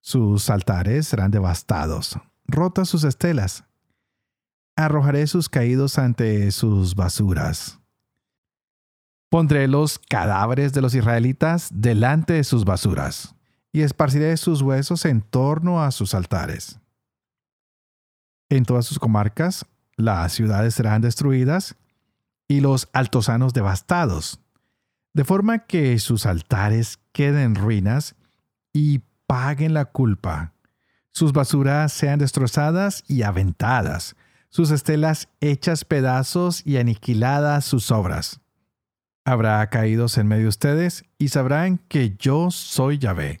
Sus 0.00 0.48
altares 0.48 1.08
serán 1.08 1.30
devastados, 1.30 2.18
rotas 2.46 2.88
sus 2.88 3.04
estelas. 3.04 3.64
Arrojaré 4.76 5.26
sus 5.26 5.48
caídos 5.48 5.98
ante 5.98 6.50
sus 6.50 6.94
basuras. 6.94 7.81
Pondré 9.32 9.66
los 9.66 9.98
cadáveres 9.98 10.74
de 10.74 10.82
los 10.82 10.94
israelitas 10.94 11.70
delante 11.72 12.34
de 12.34 12.44
sus 12.44 12.66
basuras, 12.66 13.34
y 13.72 13.80
esparciré 13.80 14.36
sus 14.36 14.60
huesos 14.60 15.06
en 15.06 15.22
torno 15.22 15.82
a 15.82 15.90
sus 15.90 16.14
altares. 16.14 16.78
En 18.50 18.66
todas 18.66 18.84
sus 18.84 18.98
comarcas, 18.98 19.64
las 19.96 20.34
ciudades 20.34 20.74
serán 20.74 21.00
destruidas, 21.00 21.76
y 22.46 22.60
los 22.60 22.90
altosanos 22.92 23.54
devastados, 23.54 24.38
de 25.14 25.24
forma 25.24 25.60
que 25.60 25.98
sus 25.98 26.26
altares 26.26 26.98
queden 27.12 27.54
ruinas 27.54 28.16
y 28.74 29.00
paguen 29.26 29.72
la 29.72 29.86
culpa. 29.86 30.52
Sus 31.10 31.32
basuras 31.32 31.90
sean 31.94 32.18
destrozadas 32.18 33.02
y 33.08 33.22
aventadas, 33.22 34.14
sus 34.50 34.70
estelas 34.70 35.30
hechas 35.40 35.86
pedazos 35.86 36.66
y 36.66 36.76
aniquiladas 36.76 37.64
sus 37.64 37.90
obras. 37.90 38.42
Habrá 39.24 39.64
caídos 39.70 40.18
en 40.18 40.26
medio 40.26 40.44
de 40.44 40.48
ustedes 40.48 41.04
y 41.18 41.28
sabrán 41.28 41.78
que 41.88 42.16
yo 42.18 42.50
soy 42.50 42.98
Yahvé. 42.98 43.40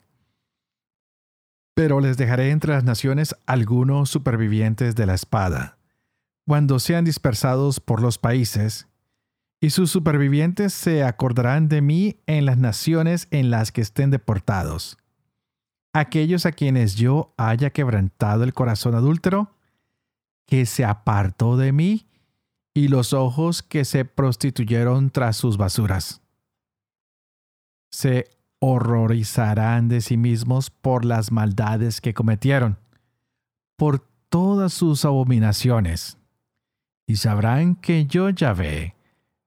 Pero 1.74 2.00
les 2.00 2.16
dejaré 2.16 2.50
entre 2.50 2.72
las 2.74 2.84
naciones 2.84 3.34
algunos 3.46 4.10
supervivientes 4.10 4.94
de 4.94 5.06
la 5.06 5.14
espada. 5.14 5.78
Cuando 6.46 6.78
sean 6.78 7.04
dispersados 7.04 7.80
por 7.80 8.00
los 8.00 8.18
países, 8.18 8.86
y 9.62 9.70
sus 9.70 9.92
supervivientes 9.92 10.74
se 10.74 11.04
acordarán 11.04 11.68
de 11.68 11.82
mí 11.82 12.20
en 12.26 12.46
las 12.46 12.58
naciones 12.58 13.28
en 13.30 13.50
las 13.50 13.70
que 13.70 13.80
estén 13.80 14.10
deportados. 14.10 14.98
Aquellos 15.92 16.46
a 16.46 16.52
quienes 16.52 16.96
yo 16.96 17.32
haya 17.36 17.70
quebrantado 17.70 18.42
el 18.42 18.54
corazón 18.54 18.96
adúltero, 18.96 19.54
que 20.46 20.66
se 20.66 20.84
apartó 20.84 21.56
de 21.56 21.70
mí, 21.70 22.08
y 22.74 22.88
los 22.88 23.12
ojos 23.12 23.62
que 23.62 23.84
se 23.84 24.04
prostituyeron 24.04 25.10
tras 25.10 25.36
sus 25.36 25.56
basuras. 25.56 26.22
Se 27.90 28.30
horrorizarán 28.58 29.88
de 29.88 30.00
sí 30.00 30.16
mismos 30.16 30.70
por 30.70 31.04
las 31.04 31.32
maldades 31.32 32.00
que 32.00 32.14
cometieron, 32.14 32.78
por 33.76 34.06
todas 34.28 34.72
sus 34.72 35.04
abominaciones, 35.04 36.16
y 37.06 37.16
sabrán 37.16 37.74
que 37.74 38.06
yo 38.06 38.30
Yahvé, 38.30 38.94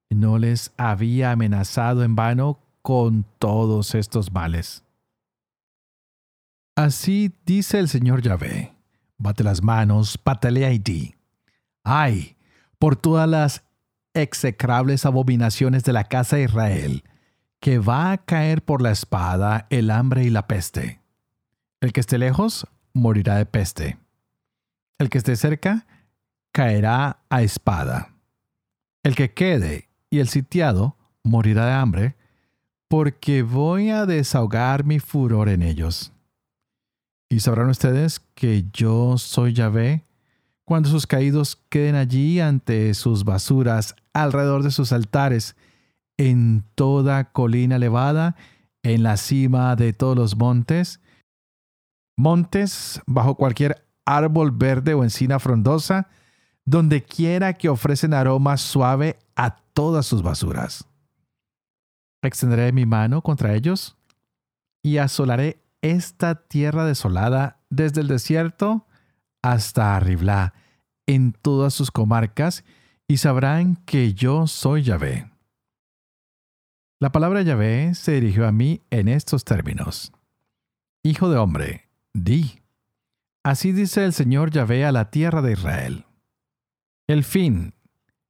no 0.10 0.38
les 0.38 0.72
había 0.77 1.32
amenazado 1.32 2.03
en 2.03 2.15
vano 2.15 2.60
con 2.82 3.25
todos 3.39 3.96
estos 3.96 4.32
males. 4.32 4.84
Así 6.75 7.34
dice 7.46 7.79
el 7.79 7.89
Señor 7.89 8.22
Yahvé, 8.22 8.75
bate 9.17 9.44
las 9.44 9.63
manos, 9.63 10.17
patalea 10.17 10.72
y 10.72 10.79
di, 10.79 11.15
ay, 11.84 12.35
por 12.79 12.96
todas 12.96 13.27
las 13.27 13.63
execrables 14.13 15.05
abominaciones 15.05 15.84
de 15.84 15.94
la 15.94 16.05
casa 16.05 16.38
de 16.38 16.44
Israel, 16.44 17.03
que 17.60 17.79
va 17.79 18.12
a 18.12 18.17
caer 18.17 18.63
por 18.63 18.82
la 18.82 18.91
espada, 18.91 19.67
el 19.70 19.91
hambre 19.91 20.24
y 20.24 20.29
la 20.29 20.48
peste. 20.48 21.01
El 21.82 21.94
que 21.94 22.00
esté 22.00 22.17
lejos, 22.17 22.67
morirá 22.94 23.36
de 23.36 23.46
peste. 23.46 23.98
El 24.98 25.10
que 25.10 25.17
esté 25.17 25.36
cerca, 25.36 25.86
caerá 26.51 27.20
a 27.29 27.41
espada. 27.41 28.13
El 29.03 29.15
que 29.15 29.34
quede 29.34 29.89
y 30.10 30.20
el 30.20 30.29
sitiado 30.29 30.96
morirá 31.24 31.65
de 31.65 31.74
hambre, 31.74 32.15
porque 32.88 33.44
voy 33.44 33.89
a 33.89 34.05
desahogar 34.05 34.86
mi 34.86 35.00
furor 35.00 35.50
en 35.50 35.62
ellos. 35.62 36.13
Y 37.29 37.39
sabrán 37.41 37.70
ustedes 37.70 38.22
que 38.36 38.65
yo 38.72 39.17
soy 39.17 39.53
Yahvé, 39.53 40.03
cuando 40.65 40.89
sus 40.89 41.05
caídos 41.07 41.62
queden 41.69 41.95
allí 41.95 42.39
ante 42.39 42.93
sus 42.95 43.24
basuras, 43.24 43.95
alrededor 44.13 44.63
de 44.63 44.72
sus 44.72 44.91
altares, 44.91 45.55
en 46.17 46.63
toda 46.75 47.31
colina 47.31 47.75
elevada, 47.75 48.36
en 48.84 49.03
la 49.03 49.17
cima 49.17 49.75
de 49.75 49.93
todos 49.93 50.17
los 50.17 50.36
montes, 50.38 51.00
montes 52.17 53.01
bajo 53.05 53.36
cualquier 53.36 53.86
árbol 54.05 54.51
verde 54.51 54.93
o 54.93 55.03
encina 55.03 55.39
frondosa, 55.39 56.07
donde 56.65 57.03
quiera 57.03 57.53
que 57.53 57.69
ofrecen 57.69 58.13
aroma 58.13 58.57
suave 58.57 59.19
a 59.36 59.57
todas 59.74 60.05
sus 60.05 60.24
basuras. 60.24 60.88
Extenderé 62.24 62.72
mi 62.72 62.86
mano 62.86 63.22
contra 63.22 63.53
ellos 63.53 63.98
y 64.84 64.98
asolaré 64.98 65.62
esta 65.81 66.36
tierra 66.48 66.86
desolada 66.86 67.60
desde 67.69 68.01
el 68.01 68.07
desierto 68.07 68.88
hasta 69.46 69.96
Arriblá, 69.96 70.54
en 71.06 71.32
todas 71.32 71.74
sus 71.74 71.92
comarcas, 71.92 72.64
y 73.08 73.18
sabrán 73.18 73.75
que 73.86 74.16
yo 74.16 74.48
soy 74.48 74.82
Yahvé. 74.82 75.30
La 77.00 77.12
palabra 77.12 77.44
Yahvé 77.44 77.94
se 77.94 78.14
dirigió 78.14 78.48
a 78.48 78.52
mí 78.52 78.82
en 78.90 79.08
estos 79.08 79.46
términos. 79.46 80.12
Hijo 81.04 81.30
de 81.30 81.38
hombre, 81.38 81.90
di. 82.14 82.64
Así 83.44 83.72
dice 83.72 84.04
el 84.06 84.14
Señor 84.14 84.50
Yahvé 84.50 84.84
a 84.84 84.92
la 84.92 85.12
tierra 85.12 85.44
de 85.44 85.52
Israel. 85.52 86.06
El 87.08 87.24
fin. 87.24 87.75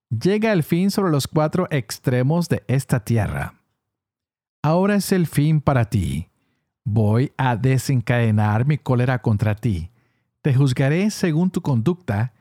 Llega 0.10 0.51
el 0.51 0.63
fin 0.63 0.91
sobre 0.91 1.12
los 1.12 1.29
cuatro 1.29 1.67
extremos 1.72 2.50
de 2.50 2.63
esta 2.67 3.05
tierra. 3.05 3.62
Ahora 4.62 4.95
es 4.95 5.13
el 5.13 5.27
fin 5.27 5.62
para 5.62 5.86
ti. 5.86 6.29
Voy 6.84 7.31
a 7.38 7.55
desencadenar 7.55 8.65
mi 8.65 8.77
cólera 8.77 9.22
contra 9.22 9.55
ti. 9.55 9.91
Te 10.45 10.53
juzgaré 10.53 11.09
según 11.09 11.49
tu 11.49 11.61
conducta 11.61 12.31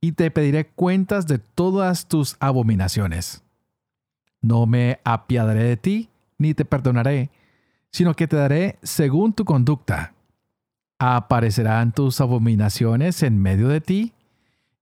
y 0.00 0.10
te 0.10 0.32
pediré 0.32 0.66
cuentas 0.66 1.28
de 1.28 1.38
todas 1.38 2.08
tus 2.08 2.36
abominaciones. 2.40 3.44
No 4.40 4.66
me 4.66 4.98
apiadaré 5.04 5.62
de 5.62 5.76
ti, 5.76 6.08
ni 6.38 6.54
te 6.54 6.64
perdonaré, 6.64 7.30
sino 7.92 8.14
que 8.14 8.26
te 8.26 8.34
daré 8.34 8.80
según 8.82 9.32
tu 9.32 9.44
conducta. 9.44 10.12
Aparecerán 10.98 11.92
tus 11.92 12.20
abominaciones 12.20 13.22
en 13.22 13.38
medio 13.38 13.68
de 13.68 13.80
ti, 13.80 14.12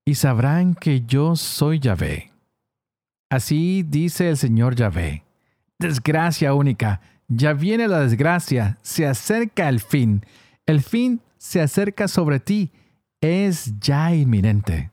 y 0.07 0.15
sabrán 0.15 0.75
que 0.75 1.03
yo 1.03 1.37
soy 1.37 1.81
Yahvé. 1.81 2.33
Así 3.29 3.83
dice 3.83 4.31
el 4.31 4.39
Señor 4.39 4.75
Yahvé. 4.75 5.23
Desgracia 5.79 6.55
única, 6.55 7.03
ya 7.29 7.53
viene 7.53 7.89
la 7.89 8.01
desgracia, 8.01 8.79
se 8.81 9.07
acerca 9.07 9.69
el 9.69 9.81
fin, 9.81 10.25
el 10.65 10.81
fin 10.81 11.21
se 11.41 11.63
acerca 11.63 12.07
sobre 12.07 12.39
ti, 12.39 12.71
es 13.23 13.81
ya 13.81 14.15
inminente. 14.15 14.93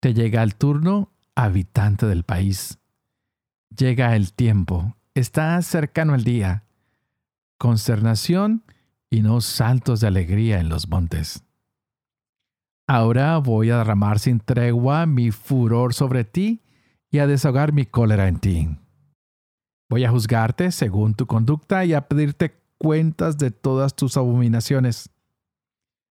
Te 0.00 0.12
llega 0.12 0.42
el 0.42 0.56
turno, 0.56 1.12
habitante 1.36 2.06
del 2.06 2.24
país. 2.24 2.78
Llega 3.74 4.16
el 4.16 4.32
tiempo, 4.32 4.96
está 5.14 5.62
cercano 5.62 6.16
el 6.16 6.24
día. 6.24 6.64
Consternación 7.56 8.64
y 9.08 9.22
no 9.22 9.40
saltos 9.40 10.00
de 10.00 10.08
alegría 10.08 10.58
en 10.58 10.68
los 10.68 10.88
montes. 10.88 11.44
Ahora 12.88 13.38
voy 13.38 13.70
a 13.70 13.78
derramar 13.78 14.18
sin 14.18 14.40
tregua 14.40 15.06
mi 15.06 15.30
furor 15.30 15.94
sobre 15.94 16.24
ti 16.24 16.62
y 17.12 17.20
a 17.20 17.28
desahogar 17.28 17.72
mi 17.72 17.86
cólera 17.86 18.26
en 18.26 18.40
ti. 18.40 18.76
Voy 19.88 20.04
a 20.04 20.10
juzgarte 20.10 20.72
según 20.72 21.14
tu 21.14 21.26
conducta 21.26 21.84
y 21.84 21.94
a 21.94 22.08
pedirte 22.08 22.60
cuentas 22.76 23.38
de 23.38 23.52
todas 23.52 23.94
tus 23.94 24.16
abominaciones. 24.16 25.13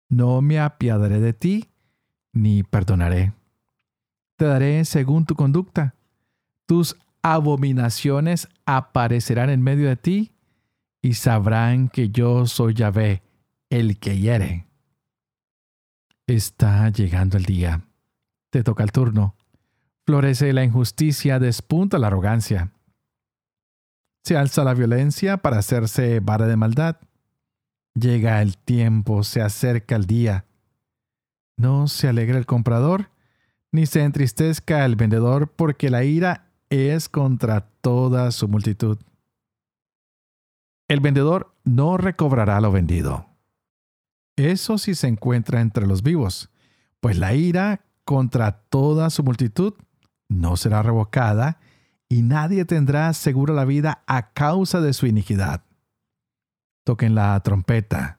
No 0.08 0.40
me 0.40 0.58
apiadaré 0.58 1.20
de 1.20 1.32
ti, 1.32 1.68
ni 2.32 2.62
perdonaré. 2.62 3.32
Te 4.36 4.44
daré 4.44 4.84
según 4.84 5.26
tu 5.26 5.34
conducta. 5.34 5.94
Tus 6.66 6.96
abominaciones 7.22 8.48
aparecerán 8.64 9.50
en 9.50 9.62
medio 9.62 9.88
de 9.88 9.96
ti 9.96 10.32
y 11.02 11.14
sabrán 11.14 11.88
que 11.88 12.10
yo 12.10 12.46
soy 12.46 12.74
Yahvé, 12.74 13.22
el 13.70 13.98
que 13.98 14.18
hiere. 14.18 14.66
Está 16.26 16.88
llegando 16.90 17.36
el 17.36 17.44
día. 17.44 17.82
Te 18.50 18.62
toca 18.62 18.84
el 18.84 18.92
turno. 18.92 19.34
Florece 20.06 20.52
la 20.52 20.64
injusticia, 20.64 21.38
despunta 21.38 21.98
la 21.98 22.06
arrogancia. 22.06 22.72
Se 24.24 24.36
alza 24.36 24.64
la 24.64 24.74
violencia 24.74 25.38
para 25.38 25.58
hacerse 25.58 26.20
vara 26.20 26.46
de 26.46 26.56
maldad. 26.56 26.96
Llega 27.98 28.42
el 28.42 28.58
tiempo, 28.58 29.24
se 29.24 29.40
acerca 29.40 29.96
el 29.96 30.06
día. 30.06 30.44
No 31.56 31.88
se 31.88 32.08
alegra 32.08 32.38
el 32.38 32.46
comprador, 32.46 33.10
ni 33.72 33.86
se 33.86 34.02
entristezca 34.02 34.84
el 34.84 34.94
vendedor, 34.94 35.50
porque 35.50 35.90
la 35.90 36.04
ira 36.04 36.46
es 36.70 37.08
contra 37.08 37.62
toda 37.80 38.30
su 38.30 38.46
multitud. 38.46 38.98
El 40.86 41.00
vendedor 41.00 41.54
no 41.64 41.96
recobrará 41.96 42.60
lo 42.60 42.70
vendido. 42.70 43.26
Eso 44.36 44.78
sí 44.78 44.94
se 44.94 45.08
encuentra 45.08 45.60
entre 45.60 45.86
los 45.86 46.02
vivos, 46.02 46.50
pues 47.00 47.18
la 47.18 47.34
ira 47.34 47.80
contra 48.04 48.52
toda 48.52 49.10
su 49.10 49.24
multitud 49.24 49.74
no 50.28 50.56
será 50.56 50.82
revocada 50.82 51.58
y 52.08 52.22
nadie 52.22 52.64
tendrá 52.64 53.12
segura 53.12 53.52
la 53.52 53.64
vida 53.64 54.02
a 54.06 54.30
causa 54.32 54.80
de 54.80 54.92
su 54.92 55.06
iniquidad. 55.06 55.62
Toquen 56.88 57.14
la 57.14 57.38
trompeta, 57.40 58.18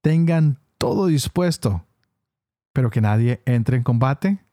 tengan 0.00 0.60
todo 0.78 1.06
dispuesto, 1.06 1.84
pero 2.72 2.88
que 2.88 3.00
nadie 3.00 3.42
entre 3.44 3.76
en 3.76 3.82
combate, 3.82 4.44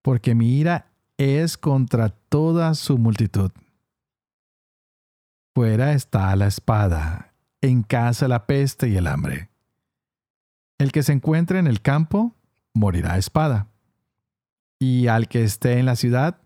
porque 0.00 0.36
mi 0.36 0.60
ira 0.60 0.92
es 1.16 1.58
contra 1.58 2.10
toda 2.10 2.72
su 2.74 2.96
multitud. 2.96 3.50
Fuera 5.56 5.94
está 5.94 6.36
la 6.36 6.46
espada, 6.46 7.34
en 7.60 7.82
casa 7.82 8.28
la 8.28 8.46
peste 8.46 8.88
y 8.88 8.96
el 8.96 9.08
hambre. 9.08 9.50
El 10.78 10.92
que 10.92 11.02
se 11.02 11.14
encuentre 11.14 11.58
en 11.58 11.66
el 11.66 11.82
campo 11.82 12.36
morirá 12.74 13.18
espada, 13.18 13.66
y 14.78 15.08
al 15.08 15.26
que 15.26 15.42
esté 15.42 15.80
en 15.80 15.86
la 15.86 15.96
ciudad 15.96 16.40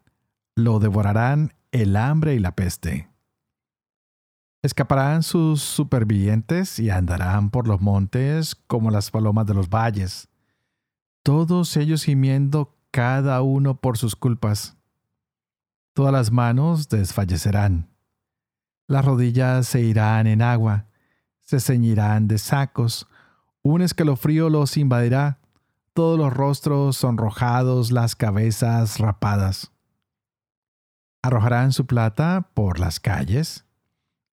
lo 0.57 0.79
devorarán 0.79 1.53
el 1.73 1.95
hambre 1.95 2.37
y 2.37 2.39
la 2.39 2.57
peste. 2.57 3.11
Escaparán 4.63 5.23
sus 5.23 5.63
supervivientes 5.63 6.81
y 6.81 6.91
andarán 6.91 7.51
por 7.51 7.69
los 7.69 7.81
montes 7.81 8.57
como 8.57 8.91
las 8.91 9.11
palomas 9.11 9.47
de 9.47 9.55
los 9.55 9.69
valles, 9.69 10.29
todos 11.23 11.77
ellos 11.77 12.05
gimiendo 12.05 12.77
cada 12.91 13.43
uno 13.43 13.81
por 13.81 13.99
sus 13.99 14.17
culpas. 14.17 14.77
Todas 15.93 16.13
las 16.13 16.33
manos 16.33 16.89
desfallecerán. 16.89 17.91
Las 18.87 19.05
rodillas 19.05 19.67
se 19.67 19.83
irán 19.83 20.27
en 20.27 20.43
agua, 20.43 20.87
se 21.41 21.61
ceñirán 21.61 22.27
de 22.27 22.39
sacos, 22.39 23.07
un 23.63 23.83
escalofrío 23.83 24.49
los 24.49 24.77
invadirá, 24.77 25.39
todos 25.93 26.19
los 26.19 26.33
rostros 26.33 26.97
sonrojados, 26.97 27.93
las 27.93 28.17
cabezas 28.17 28.99
rapadas. 28.99 29.71
Arrojarán 31.23 31.73
su 31.73 31.87
plata 31.87 32.51
por 32.55 32.79
las 32.79 33.01
calles, 33.01 33.68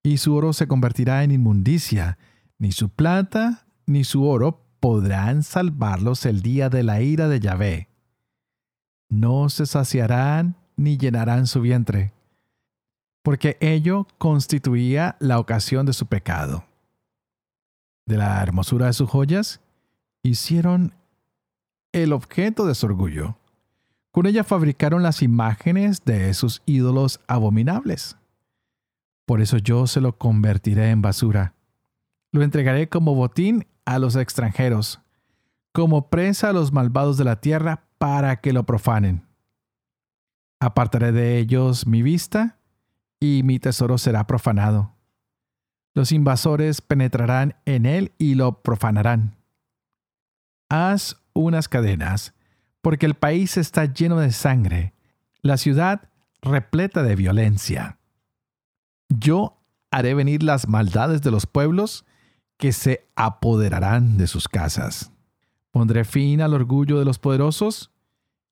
y 0.05 0.17
su 0.17 0.35
oro 0.35 0.53
se 0.53 0.67
convertirá 0.67 1.23
en 1.23 1.31
inmundicia. 1.31 2.19
Ni 2.59 2.71
su 2.71 2.89
plata 2.89 3.65
ni 3.87 4.03
su 4.03 4.23
oro 4.23 4.63
podrán 4.79 5.41
salvarlos 5.41 6.27
el 6.27 6.43
día 6.43 6.69
de 6.69 6.83
la 6.83 7.01
ira 7.01 7.27
de 7.27 7.39
Yahvé. 7.39 7.89
No 9.09 9.49
se 9.49 9.65
saciarán 9.65 10.57
ni 10.75 10.99
llenarán 10.99 11.47
su 11.47 11.59
vientre, 11.61 12.13
porque 13.23 13.57
ello 13.61 14.05
constituía 14.19 15.15
la 15.19 15.39
ocasión 15.39 15.87
de 15.87 15.93
su 15.93 16.05
pecado. 16.05 16.65
De 18.05 18.17
la 18.17 18.43
hermosura 18.43 18.85
de 18.85 18.93
sus 18.93 19.09
joyas, 19.09 19.59
hicieron 20.21 20.93
el 21.93 22.13
objeto 22.13 22.67
de 22.67 22.75
su 22.75 22.85
orgullo. 22.85 23.37
Con 24.11 24.27
ella 24.27 24.43
fabricaron 24.43 25.01
las 25.01 25.23
imágenes 25.23 26.05
de 26.05 26.31
sus 26.35 26.61
ídolos 26.67 27.21
abominables. 27.25 28.17
Por 29.25 29.41
eso 29.41 29.57
yo 29.57 29.87
se 29.87 30.01
lo 30.01 30.17
convertiré 30.17 30.91
en 30.91 31.01
basura. 31.01 31.55
Lo 32.31 32.43
entregaré 32.43 32.89
como 32.89 33.15
botín 33.15 33.67
a 33.85 33.99
los 33.99 34.15
extranjeros, 34.15 35.01
como 35.71 36.09
presa 36.09 36.49
a 36.49 36.53
los 36.53 36.71
malvados 36.71 37.17
de 37.17 37.23
la 37.23 37.41
tierra 37.41 37.87
para 37.97 38.41
que 38.41 38.53
lo 38.53 38.65
profanen. 38.65 39.25
Apartaré 40.59 41.11
de 41.11 41.37
ellos 41.37 41.87
mi 41.87 42.01
vista 42.01 42.57
y 43.19 43.41
mi 43.43 43.59
tesoro 43.59 43.97
será 43.97 44.27
profanado. 44.27 44.95
Los 45.93 46.11
invasores 46.11 46.81
penetrarán 46.81 47.55
en 47.65 47.85
él 47.85 48.11
y 48.17 48.35
lo 48.35 48.61
profanarán. 48.61 49.37
Haz 50.69 51.21
unas 51.33 51.67
cadenas 51.69 52.33
porque 52.81 53.05
el 53.05 53.15
país 53.15 53.57
está 53.57 53.85
lleno 53.85 54.17
de 54.17 54.31
sangre, 54.31 54.93
la 55.41 55.57
ciudad 55.57 56.09
repleta 56.41 57.01
de 57.01 57.15
violencia. 57.15 57.97
Yo 59.09 59.61
haré 59.91 60.13
venir 60.13 60.43
las 60.43 60.67
maldades 60.67 61.21
de 61.21 61.31
los 61.31 61.45
pueblos 61.45 62.05
que 62.57 62.71
se 62.71 63.07
apoderarán 63.15 64.17
de 64.17 64.27
sus 64.27 64.47
casas. 64.47 65.11
Pondré 65.71 66.05
fin 66.05 66.41
al 66.41 66.53
orgullo 66.53 66.99
de 66.99 67.05
los 67.05 67.19
poderosos 67.19 67.91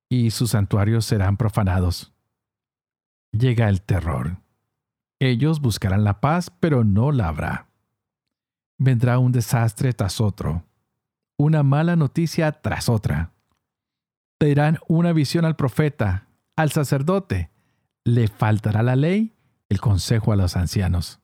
y 0.09 0.31
sus 0.31 0.51
santuarios 0.51 1.05
serán 1.05 1.37
profanados. 1.37 2.13
Llega 3.31 3.69
el 3.69 3.81
terror. 3.81 4.37
Ellos 5.19 5.61
buscarán 5.61 6.03
la 6.03 6.19
paz, 6.19 6.51
pero 6.59 6.83
no 6.83 7.11
la 7.11 7.29
habrá. 7.29 7.69
Vendrá 8.77 9.19
un 9.19 9.31
desastre 9.31 9.93
tras 9.93 10.19
otro, 10.19 10.65
una 11.37 11.63
mala 11.63 11.95
noticia 11.95 12.51
tras 12.51 12.89
otra 12.89 13.33
pedirán 14.43 14.77
una 14.89 15.13
visión 15.13 15.45
al 15.45 15.55
profeta, 15.55 16.27
al 16.57 16.69
sacerdote. 16.69 17.49
Le 18.03 18.27
faltará 18.27 18.83
la 18.83 18.97
ley, 18.97 19.32
el 19.73 19.81
consejo 19.81 20.31
a 20.31 20.35
los 20.35 20.55
ancianos. 20.55 21.19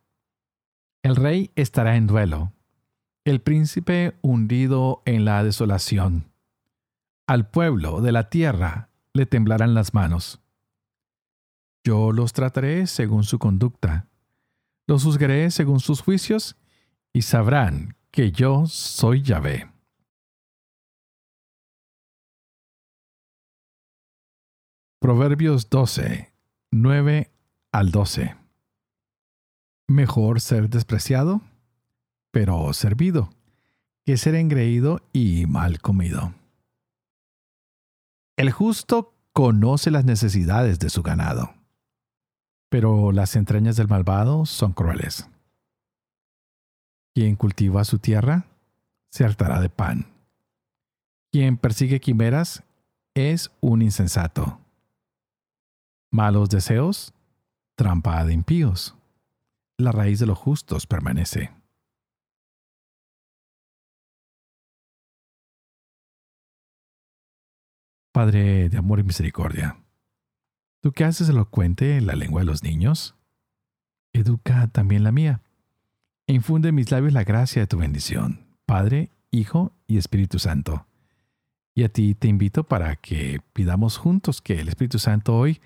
El 1.04 1.16
rey 1.16 1.52
estará 1.56 1.98
en 1.98 2.08
duelo, 2.08 2.52
el 3.24 3.42
príncipe 3.42 4.18
hundido 4.24 5.04
en 5.06 5.24
la 5.24 5.44
desolación. 5.44 6.32
Al 7.28 7.48
pueblo 7.48 8.02
de 8.02 8.12
la 8.12 8.32
tierra 8.32 8.90
le 9.14 9.28
temblarán 9.28 9.76
las 9.76 9.94
manos. 9.94 10.42
Yo 11.84 12.12
los 12.12 12.34
trataré 12.34 12.88
según 12.88 13.24
su 13.24 13.38
conducta, 13.38 14.08
los 14.88 15.04
juzgaré 15.04 15.52
según 15.52 15.80
sus 15.80 16.02
juicios, 16.02 16.58
y 17.14 17.22
sabrán 17.22 17.98
que 18.10 18.32
yo 18.32 18.66
soy 18.66 19.22
Yahvé. 19.22 19.70
Proverbios 25.00 25.70
12, 25.70 26.34
9 26.72 27.32
al 27.72 27.92
12. 27.92 28.39
Mejor 29.90 30.40
ser 30.40 30.70
despreciado, 30.70 31.42
pero 32.30 32.72
servido, 32.74 33.32
que 34.06 34.18
ser 34.18 34.36
engreído 34.36 35.02
y 35.14 35.48
mal 35.48 35.82
comido. 35.82 36.36
El 38.38 38.52
justo 38.52 39.16
conoce 39.34 39.90
las 39.90 40.06
necesidades 40.06 40.78
de 40.78 40.92
su 40.92 41.02
ganado, 41.02 41.56
pero 42.70 43.12
las 43.12 43.36
entrañas 43.36 43.78
del 43.78 43.88
malvado 43.88 44.46
son 44.46 44.74
crueles. 44.74 45.28
Quien 47.16 47.36
cultiva 47.36 47.84
su 47.84 47.98
tierra 47.98 48.46
se 49.10 49.26
hartará 49.26 49.60
de 49.60 49.70
pan. 49.70 50.06
Quien 51.32 51.58
persigue 51.58 52.00
quimeras 52.00 52.62
es 53.16 53.50
un 53.60 53.82
insensato. 53.82 54.60
Malos 56.12 56.48
deseos, 56.50 57.12
trampa 57.76 58.24
de 58.24 58.34
impíos. 58.34 58.96
La 59.80 59.94
raíz 59.94 60.20
de 60.20 60.26
los 60.26 60.38
justos 60.38 60.86
permanece. 60.86 61.52
Padre 68.12 68.68
de 68.68 68.78
amor 68.78 69.00
y 69.00 69.04
misericordia, 69.04 69.78
tú 70.82 70.92
que 70.92 71.06
haces 71.06 71.30
elocuente 71.30 72.02
la 72.02 72.16
lengua 72.16 72.42
de 72.42 72.46
los 72.46 72.62
niños, 72.62 73.16
educa 74.12 74.68
también 74.68 75.06
la 75.06 75.14
mía, 75.14 75.44
infunde 76.28 76.70
en 76.70 76.76
mis 76.76 76.92
labios 76.92 77.14
la 77.14 77.24
gracia 77.24 77.62
de 77.62 77.68
tu 77.68 77.78
bendición, 77.78 78.58
Padre, 78.66 79.12
Hijo 79.32 79.72
y 79.88 79.98
Espíritu 79.98 80.40
Santo. 80.40 80.88
Y 81.74 81.86
a 81.86 81.90
ti 81.90 82.16
te 82.16 82.28
invito 82.28 82.66
para 82.66 82.98
que 82.98 83.40
pidamos 83.54 83.96
juntos 83.96 84.42
que 84.42 84.60
el 84.60 84.68
Espíritu 84.68 85.00
Santo 85.00 85.38
hoy 85.38 85.62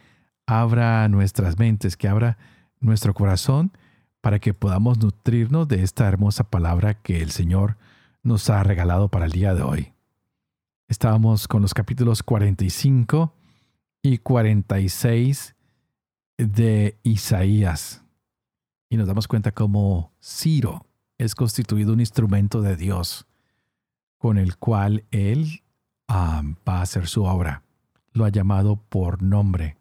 abra 0.45 1.07
nuestras 1.07 1.57
mentes, 1.57 1.97
que 1.97 2.07
abra 2.07 2.37
nuestro 2.79 3.15
corazón 3.15 3.71
para 4.23 4.39
que 4.39 4.53
podamos 4.53 4.99
nutrirnos 4.99 5.67
de 5.67 5.83
esta 5.83 6.07
hermosa 6.07 6.45
palabra 6.45 6.93
que 6.93 7.21
el 7.21 7.31
Señor 7.31 7.75
nos 8.23 8.49
ha 8.49 8.63
regalado 8.63 9.09
para 9.09 9.25
el 9.25 9.33
día 9.33 9.53
de 9.53 9.63
hoy. 9.63 9.93
Estábamos 10.87 11.49
con 11.49 11.61
los 11.61 11.73
capítulos 11.73 12.23
45 12.23 13.35
y 14.01 14.19
46 14.19 15.55
de 16.37 16.97
Isaías 17.03 18.05
y 18.89 18.95
nos 18.95 19.07
damos 19.07 19.27
cuenta 19.27 19.51
cómo 19.51 20.13
Ciro 20.23 20.85
es 21.17 21.35
constituido 21.35 21.91
un 21.91 21.99
instrumento 21.99 22.61
de 22.61 22.77
Dios 22.77 23.27
con 24.17 24.37
el 24.37 24.55
cual 24.55 25.03
Él 25.11 25.63
ah, 26.07 26.41
va 26.65 26.77
a 26.77 26.83
hacer 26.83 27.07
su 27.07 27.25
obra. 27.25 27.63
Lo 28.13 28.23
ha 28.23 28.29
llamado 28.29 28.77
por 28.77 29.21
nombre 29.21 29.77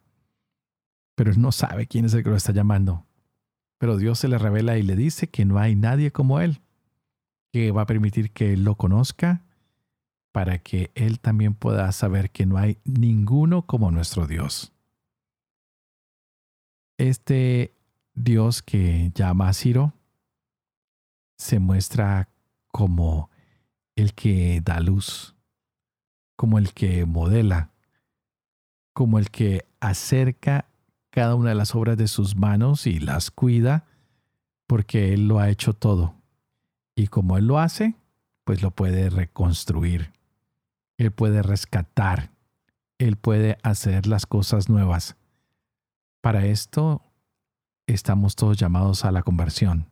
pero 1.15 1.33
no 1.35 1.53
sabe 1.53 1.87
quién 1.87 2.05
es 2.05 2.15
el 2.15 2.25
que 2.25 2.31
lo 2.31 2.37
está 2.37 2.53
llamando. 2.53 3.07
Pero 3.83 3.97
Dios 3.97 4.21
se 4.21 4.29
le 4.29 4.39
revela 4.39 4.79
y 4.79 4.83
le 4.85 4.95
dice 4.95 5.27
que 5.27 5.45
no 5.45 5.59
hay 5.59 5.75
nadie 5.75 6.13
como 6.13 6.39
él, 6.39 6.61
que 7.53 7.73
va 7.73 7.83
a 7.83 7.87
permitir 7.87 8.31
que 8.31 8.53
él 8.53 8.63
lo 8.63 8.77
conozca 8.77 9.43
para 10.31 10.59
que 10.59 10.93
él 10.95 11.19
también 11.19 11.55
pueda 11.55 11.91
saber 11.91 12.31
que 12.31 12.47
no 12.47 12.59
hay 12.59 12.79
ninguno 12.85 13.67
como 13.67 13.91
nuestro 13.91 14.29
Dios. 14.29 14.73
Este 16.97 17.75
Dios 18.15 18.63
que 18.63 19.11
llama 19.17 19.49
a 19.49 19.53
Ciro 19.53 19.95
se 21.37 21.59
muestra 21.59 22.29
como 22.69 23.31
el 23.97 24.15
que 24.15 24.61
da 24.65 24.79
luz, 24.79 25.35
como 26.37 26.59
el 26.59 26.73
que 26.73 27.05
modela, 27.05 27.73
como 28.93 29.19
el 29.19 29.33
que 29.33 29.67
acerca 29.81 30.67
cada 31.13 31.35
una 31.35 31.51
de 31.51 31.55
las 31.55 31.75
obras 31.75 31.99
de 31.99 32.09
sus 32.09 32.37
manos 32.37 32.87
y 32.87 32.99
las 32.99 33.31
cuida 33.31 33.85
porque 34.67 35.13
Él 35.13 35.29
lo 35.29 35.39
ha 35.39 35.51
hecho 35.51 35.75
todo. 35.75 36.15
Y 36.97 37.09
como 37.09 37.37
Él 37.37 37.47
lo 37.47 37.59
hace, 37.59 37.95
pues 38.45 38.63
lo 38.63 38.71
puede 38.71 39.11
reconstruir. 39.11 40.15
Él 40.97 41.13
puede 41.13 41.43
rescatar. 41.43 42.31
Él 42.99 43.17
puede 43.17 43.59
hacer 43.63 44.07
las 44.07 44.25
cosas 44.25 44.71
nuevas. 44.71 45.17
Para 46.23 46.47
esto 46.47 47.03
estamos 47.87 48.35
todos 48.35 48.57
llamados 48.57 49.05
a 49.05 49.13
la 49.13 49.23
conversión. 49.23 49.91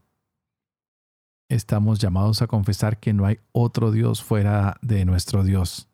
Estamos 1.50 1.98
llamados 1.98 2.40
a 2.40 2.46
confesar 2.46 2.98
que 2.98 3.12
no 3.12 3.26
hay 3.26 3.40
otro 3.52 3.90
Dios 3.90 4.22
fuera 4.22 4.78
de 4.80 5.04
nuestro 5.04 5.44
Dios. 5.44 5.86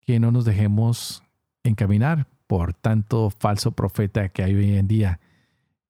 Que 0.00 0.18
no 0.20 0.32
nos 0.32 0.46
dejemos 0.46 1.22
encaminar 1.64 2.26
por 2.46 2.74
tanto 2.74 3.30
falso 3.30 3.72
profeta 3.72 4.28
que 4.28 4.42
hay 4.42 4.54
hoy 4.54 4.76
en 4.76 4.88
día, 4.88 5.20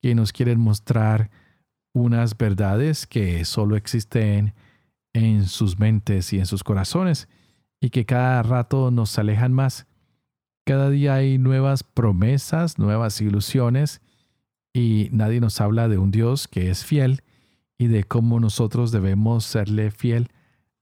que 0.00 0.14
nos 0.14 0.32
quieren 0.32 0.60
mostrar 0.60 1.30
unas 1.92 2.36
verdades 2.36 3.06
que 3.06 3.44
solo 3.44 3.76
existen 3.76 4.54
en 5.12 5.46
sus 5.46 5.78
mentes 5.78 6.32
y 6.32 6.38
en 6.38 6.46
sus 6.46 6.62
corazones 6.62 7.28
y 7.80 7.90
que 7.90 8.04
cada 8.04 8.42
rato 8.42 8.90
nos 8.90 9.18
alejan 9.18 9.52
más. 9.52 9.86
Cada 10.66 10.90
día 10.90 11.14
hay 11.14 11.38
nuevas 11.38 11.82
promesas, 11.84 12.78
nuevas 12.78 13.20
ilusiones 13.20 14.00
y 14.74 15.08
nadie 15.12 15.40
nos 15.40 15.60
habla 15.60 15.88
de 15.88 15.96
un 15.96 16.10
Dios 16.10 16.48
que 16.48 16.70
es 16.70 16.84
fiel 16.84 17.22
y 17.78 17.86
de 17.86 18.04
cómo 18.04 18.40
nosotros 18.40 18.92
debemos 18.92 19.44
serle 19.44 19.90
fiel 19.90 20.28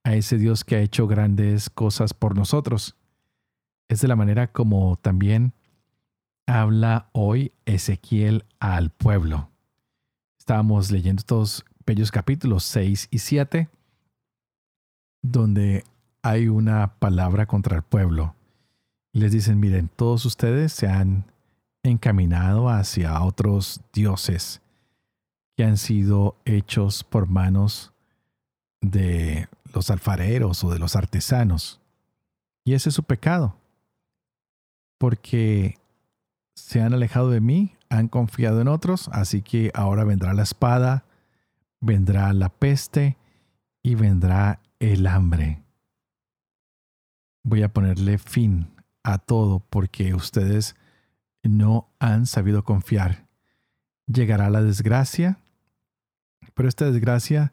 a 0.04 0.14
ese 0.14 0.36
Dios 0.36 0.64
que 0.64 0.76
ha 0.76 0.80
hecho 0.80 1.06
grandes 1.06 1.70
cosas 1.70 2.14
por 2.14 2.36
nosotros. 2.36 2.96
Es 3.88 4.00
de 4.00 4.08
la 4.08 4.16
manera 4.16 4.52
como 4.52 4.96
también 4.96 5.54
habla 6.46 7.08
hoy 7.12 7.52
Ezequiel 7.64 8.44
al 8.60 8.90
pueblo. 8.90 9.50
Estábamos 10.38 10.90
leyendo 10.90 11.20
estos 11.20 11.64
bellos 11.86 12.10
capítulos 12.10 12.64
6 12.64 13.08
y 13.10 13.18
7, 13.18 13.68
donde 15.22 15.84
hay 16.22 16.48
una 16.48 16.94
palabra 16.98 17.46
contra 17.46 17.76
el 17.76 17.82
pueblo. 17.82 18.34
Les 19.12 19.32
dicen, 19.32 19.60
miren, 19.60 19.88
todos 19.88 20.24
ustedes 20.24 20.72
se 20.72 20.88
han 20.88 21.24
encaminado 21.82 22.68
hacia 22.68 23.22
otros 23.22 23.80
dioses 23.92 24.60
que 25.56 25.64
han 25.64 25.76
sido 25.76 26.36
hechos 26.44 27.04
por 27.04 27.28
manos 27.28 27.92
de 28.80 29.48
los 29.72 29.90
alfareros 29.90 30.64
o 30.64 30.70
de 30.70 30.78
los 30.78 30.96
artesanos. 30.96 31.80
Y 32.64 32.74
ese 32.74 32.88
es 32.88 32.94
su 32.94 33.02
pecado. 33.02 33.56
Porque 34.98 35.78
se 36.54 36.80
han 36.80 36.94
alejado 36.94 37.30
de 37.30 37.40
mí, 37.40 37.76
han 37.88 38.08
confiado 38.08 38.60
en 38.60 38.68
otros, 38.68 39.08
así 39.12 39.42
que 39.42 39.70
ahora 39.74 40.04
vendrá 40.04 40.32
la 40.34 40.42
espada, 40.42 41.04
vendrá 41.80 42.32
la 42.32 42.48
peste 42.48 43.18
y 43.82 43.94
vendrá 43.96 44.60
el 44.78 45.06
hambre. 45.06 45.62
Voy 47.42 47.62
a 47.62 47.72
ponerle 47.72 48.18
fin 48.18 48.68
a 49.02 49.18
todo 49.18 49.60
porque 49.60 50.14
ustedes 50.14 50.76
no 51.42 51.90
han 51.98 52.26
sabido 52.26 52.64
confiar. 52.64 53.26
Llegará 54.06 54.48
la 54.48 54.62
desgracia, 54.62 55.38
pero 56.54 56.68
esta 56.68 56.90
desgracia 56.90 57.52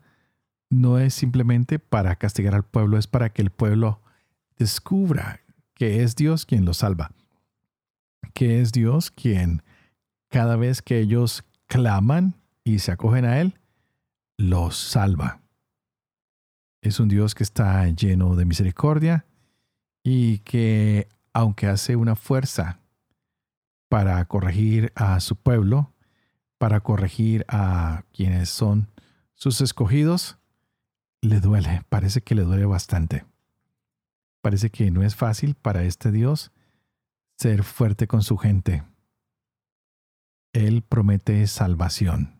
no 0.69 0.99
es 0.99 1.13
simplemente 1.13 1.79
para 1.79 2.15
castigar 2.15 2.55
al 2.55 2.63
pueblo, 2.63 2.97
es 2.97 3.07
para 3.07 3.33
que 3.33 3.41
el 3.41 3.49
pueblo 3.49 4.01
descubra 4.57 5.41
que 5.73 6.03
es 6.03 6.15
Dios 6.15 6.45
quien 6.45 6.63
lo 6.63 6.73
salva 6.73 7.11
que 8.33 8.61
es 8.61 8.71
Dios 8.71 9.11
quien 9.11 9.63
cada 10.29 10.55
vez 10.55 10.81
que 10.81 10.99
ellos 10.99 11.43
claman 11.67 12.35
y 12.63 12.79
se 12.79 12.91
acogen 12.91 13.25
a 13.25 13.39
Él, 13.39 13.59
los 14.37 14.77
salva. 14.77 15.41
Es 16.81 16.99
un 16.99 17.09
Dios 17.09 17.35
que 17.35 17.43
está 17.43 17.87
lleno 17.89 18.35
de 18.35 18.45
misericordia 18.45 19.25
y 20.03 20.39
que, 20.39 21.07
aunque 21.33 21.67
hace 21.67 21.95
una 21.95 22.15
fuerza 22.15 22.79
para 23.89 24.23
corregir 24.25 24.91
a 24.95 25.19
su 25.19 25.35
pueblo, 25.35 25.93
para 26.57 26.79
corregir 26.79 27.45
a 27.47 28.03
quienes 28.13 28.49
son 28.49 28.87
sus 29.35 29.61
escogidos, 29.61 30.37
le 31.21 31.39
duele, 31.39 31.83
parece 31.89 32.21
que 32.21 32.35
le 32.35 32.43
duele 32.43 32.65
bastante. 32.65 33.25
Parece 34.41 34.69
que 34.69 34.89
no 34.91 35.03
es 35.03 35.15
fácil 35.15 35.55
para 35.55 35.83
este 35.83 36.11
Dios 36.11 36.51
ser 37.41 37.63
fuerte 37.63 38.05
con 38.05 38.21
su 38.21 38.37
gente. 38.37 38.83
Él 40.53 40.83
promete 40.83 41.47
salvación. 41.47 42.39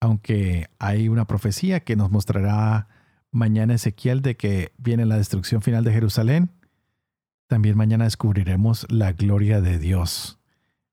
Aunque 0.00 0.70
hay 0.78 1.10
una 1.10 1.26
profecía 1.26 1.80
que 1.80 1.94
nos 1.94 2.10
mostrará 2.10 2.88
mañana 3.30 3.74
Ezequiel 3.74 4.22
de 4.22 4.38
que 4.38 4.72
viene 4.78 5.04
la 5.04 5.18
destrucción 5.18 5.60
final 5.60 5.84
de 5.84 5.92
Jerusalén, 5.92 6.50
también 7.46 7.76
mañana 7.76 8.04
descubriremos 8.04 8.90
la 8.90 9.12
gloria 9.12 9.60
de 9.60 9.78
Dios. 9.78 10.38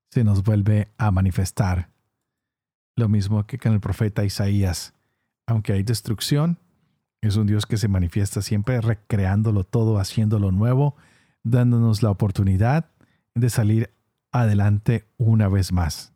Se 0.10 0.26
nos 0.26 0.44
vuelve 0.44 0.90
a 0.98 1.12
manifestar. 1.12 1.92
Lo 2.98 3.08
mismo 3.08 3.48
que 3.48 3.58
con 3.58 3.72
el 3.72 3.80
profeta 3.80 4.26
Isaías. 4.26 4.94
Aunque 5.48 5.72
hay 5.72 5.84
destrucción, 5.84 6.60
es 7.22 7.38
un 7.38 7.48
Dios 7.48 7.66
que 7.66 7.78
se 7.78 7.88
manifiesta 7.88 8.42
siempre 8.42 8.82
recreándolo 8.82 9.64
todo, 9.64 9.98
haciéndolo 9.98 10.52
nuevo, 10.52 10.98
dándonos 11.44 12.04
la 12.04 12.12
oportunidad 12.12 12.90
de 13.36 13.50
salir 13.50 13.94
adelante 14.32 15.08
una 15.18 15.48
vez 15.48 15.72
más. 15.72 16.14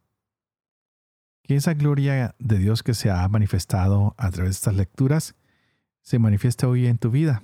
Que 1.43 1.55
esa 1.55 1.73
gloria 1.73 2.35
de 2.39 2.57
Dios 2.57 2.81
que 2.81 2.93
se 2.93 3.11
ha 3.11 3.27
manifestado 3.27 4.15
a 4.17 4.31
través 4.31 4.51
de 4.51 4.57
estas 4.57 4.75
lecturas 4.75 5.35
se 6.01 6.19
manifieste 6.19 6.65
hoy 6.65 6.87
en 6.87 6.97
tu 6.97 7.11
vida. 7.11 7.43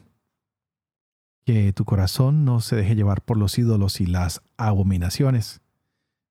Que 1.45 1.73
tu 1.73 1.85
corazón 1.85 2.45
no 2.45 2.61
se 2.61 2.75
deje 2.75 2.95
llevar 2.95 3.21
por 3.21 3.37
los 3.37 3.57
ídolos 3.57 4.01
y 4.01 4.05
las 4.05 4.41
abominaciones, 4.57 5.61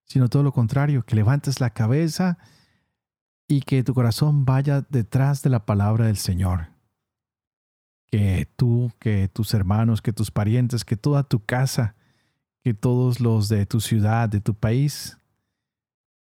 sino 0.05 0.29
todo 0.29 0.43
lo 0.43 0.51
contrario, 0.51 1.03
que 1.03 1.15
levantes 1.15 1.59
la 1.59 1.69
cabeza 1.69 2.37
y 3.47 3.61
que 3.61 3.83
tu 3.83 3.93
corazón 3.93 4.45
vaya 4.45 4.85
detrás 4.89 5.41
de 5.41 5.49
la 5.49 5.65
palabra 5.65 6.05
del 6.05 6.17
Señor. 6.17 6.70
Que 8.11 8.47
tú, 8.57 8.91
que 8.99 9.29
tus 9.29 9.53
hermanos, 9.53 10.01
que 10.01 10.13
tus 10.13 10.31
parientes, 10.31 10.83
que 10.83 10.97
toda 10.97 11.23
tu 11.23 11.43
casa, 11.43 11.95
que 12.63 12.73
todos 12.73 13.19
los 13.19 13.49
de 13.49 13.65
tu 13.65 13.79
ciudad, 13.79 14.29
de 14.29 14.41
tu 14.41 14.53
país, 14.53 15.17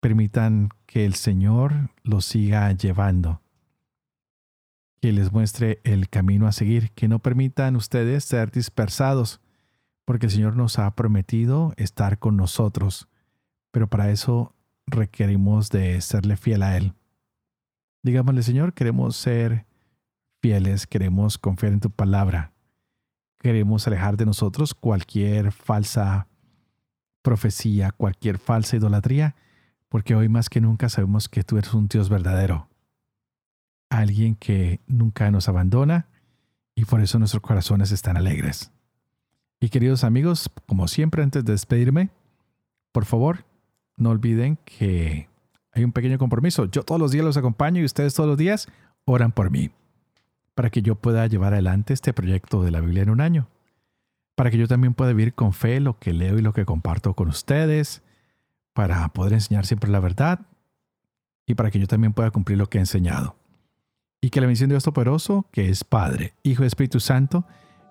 permitan 0.00 0.68
que 0.86 1.04
el 1.04 1.14
Señor 1.14 1.90
los 2.02 2.24
siga 2.24 2.70
llevando, 2.72 3.40
que 5.00 5.12
les 5.12 5.32
muestre 5.32 5.80
el 5.84 6.08
camino 6.08 6.46
a 6.46 6.52
seguir, 6.52 6.92
que 6.92 7.08
no 7.08 7.18
permitan 7.18 7.76
ustedes 7.76 8.24
ser 8.24 8.50
dispersados, 8.50 9.40
porque 10.04 10.26
el 10.26 10.32
Señor 10.32 10.56
nos 10.56 10.78
ha 10.78 10.90
prometido 10.94 11.72
estar 11.76 12.18
con 12.18 12.36
nosotros, 12.36 13.08
pero 13.70 13.88
para 13.88 14.10
eso 14.10 14.54
requerimos 14.86 15.70
de 15.70 16.00
serle 16.00 16.36
fiel 16.36 16.62
a 16.62 16.76
Él. 16.76 16.94
Digámosle, 18.02 18.42
Señor, 18.42 18.72
queremos 18.72 19.16
ser 19.16 19.66
fieles, 20.40 20.86
queremos 20.86 21.38
confiar 21.38 21.72
en 21.72 21.80
tu 21.80 21.90
palabra. 21.90 22.52
Queremos 23.40 23.86
alejar 23.86 24.16
de 24.16 24.26
nosotros 24.26 24.74
cualquier 24.74 25.52
falsa 25.52 26.26
profecía, 27.22 27.92
cualquier 27.92 28.38
falsa 28.38 28.76
idolatría, 28.76 29.36
porque 29.88 30.14
hoy 30.14 30.28
más 30.28 30.48
que 30.48 30.60
nunca 30.60 30.88
sabemos 30.88 31.28
que 31.28 31.44
tú 31.44 31.58
eres 31.58 31.72
un 31.74 31.88
Dios 31.88 32.08
verdadero, 32.08 32.68
alguien 33.90 34.34
que 34.34 34.80
nunca 34.86 35.30
nos 35.30 35.48
abandona 35.48 36.08
y 36.74 36.84
por 36.84 37.00
eso 37.00 37.18
nuestros 37.18 37.42
corazones 37.42 37.92
están 37.92 38.16
alegres. 38.16 38.72
Y 39.60 39.70
queridos 39.70 40.04
amigos, 40.04 40.50
como 40.66 40.88
siempre 40.88 41.22
antes 41.22 41.44
de 41.44 41.52
despedirme, 41.52 42.10
por 42.92 43.04
favor, 43.04 43.44
no 43.96 44.10
olviden 44.10 44.58
que 44.64 45.28
hay 45.72 45.84
un 45.84 45.92
pequeño 45.92 46.18
compromiso. 46.18 46.66
Yo 46.66 46.84
todos 46.84 47.00
los 47.00 47.10
días 47.10 47.24
los 47.24 47.36
acompaño 47.36 47.80
y 47.80 47.84
ustedes 47.84 48.14
todos 48.14 48.28
los 48.28 48.38
días 48.38 48.68
oran 49.04 49.32
por 49.32 49.50
mí 49.50 49.70
para 50.58 50.70
que 50.70 50.82
yo 50.82 50.96
pueda 50.96 51.24
llevar 51.28 51.52
adelante 51.52 51.94
este 51.94 52.12
proyecto 52.12 52.64
de 52.64 52.72
la 52.72 52.80
Biblia 52.80 53.04
en 53.04 53.10
un 53.10 53.20
año, 53.20 53.46
para 54.34 54.50
que 54.50 54.58
yo 54.58 54.66
también 54.66 54.92
pueda 54.92 55.12
vivir 55.12 55.32
con 55.32 55.52
fe 55.52 55.78
lo 55.78 56.00
que 56.00 56.12
leo 56.12 56.36
y 56.36 56.42
lo 56.42 56.52
que 56.52 56.64
comparto 56.64 57.14
con 57.14 57.28
ustedes, 57.28 58.02
para 58.72 59.08
poder 59.10 59.34
enseñar 59.34 59.66
siempre 59.66 59.88
la 59.88 60.00
verdad 60.00 60.40
y 61.46 61.54
para 61.54 61.70
que 61.70 61.78
yo 61.78 61.86
también 61.86 62.12
pueda 62.12 62.32
cumplir 62.32 62.58
lo 62.58 62.68
que 62.68 62.78
he 62.78 62.80
enseñado. 62.80 63.36
Y 64.20 64.30
que 64.30 64.40
la 64.40 64.48
misión 64.48 64.68
de 64.68 64.74
Dios 64.74 64.82
Todopoderoso, 64.82 65.46
que 65.52 65.68
es 65.68 65.84
Padre, 65.84 66.34
Hijo 66.42 66.64
y 66.64 66.66
Espíritu 66.66 66.98
Santo, 66.98 67.46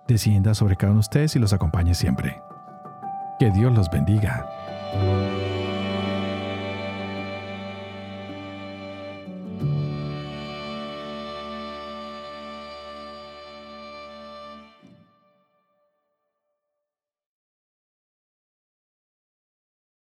descienda 0.10 0.54
sobre 0.54 0.76
cada 0.76 0.92
uno 0.92 1.00
de 1.00 1.08
ustedes 1.08 1.38
y 1.38 1.40
los 1.40 1.54
acompañe 1.54 1.96
siempre. 1.96 2.42
Que 3.40 3.50
Dios 3.50 3.74
los 3.74 3.90
bendiga. 3.90 4.46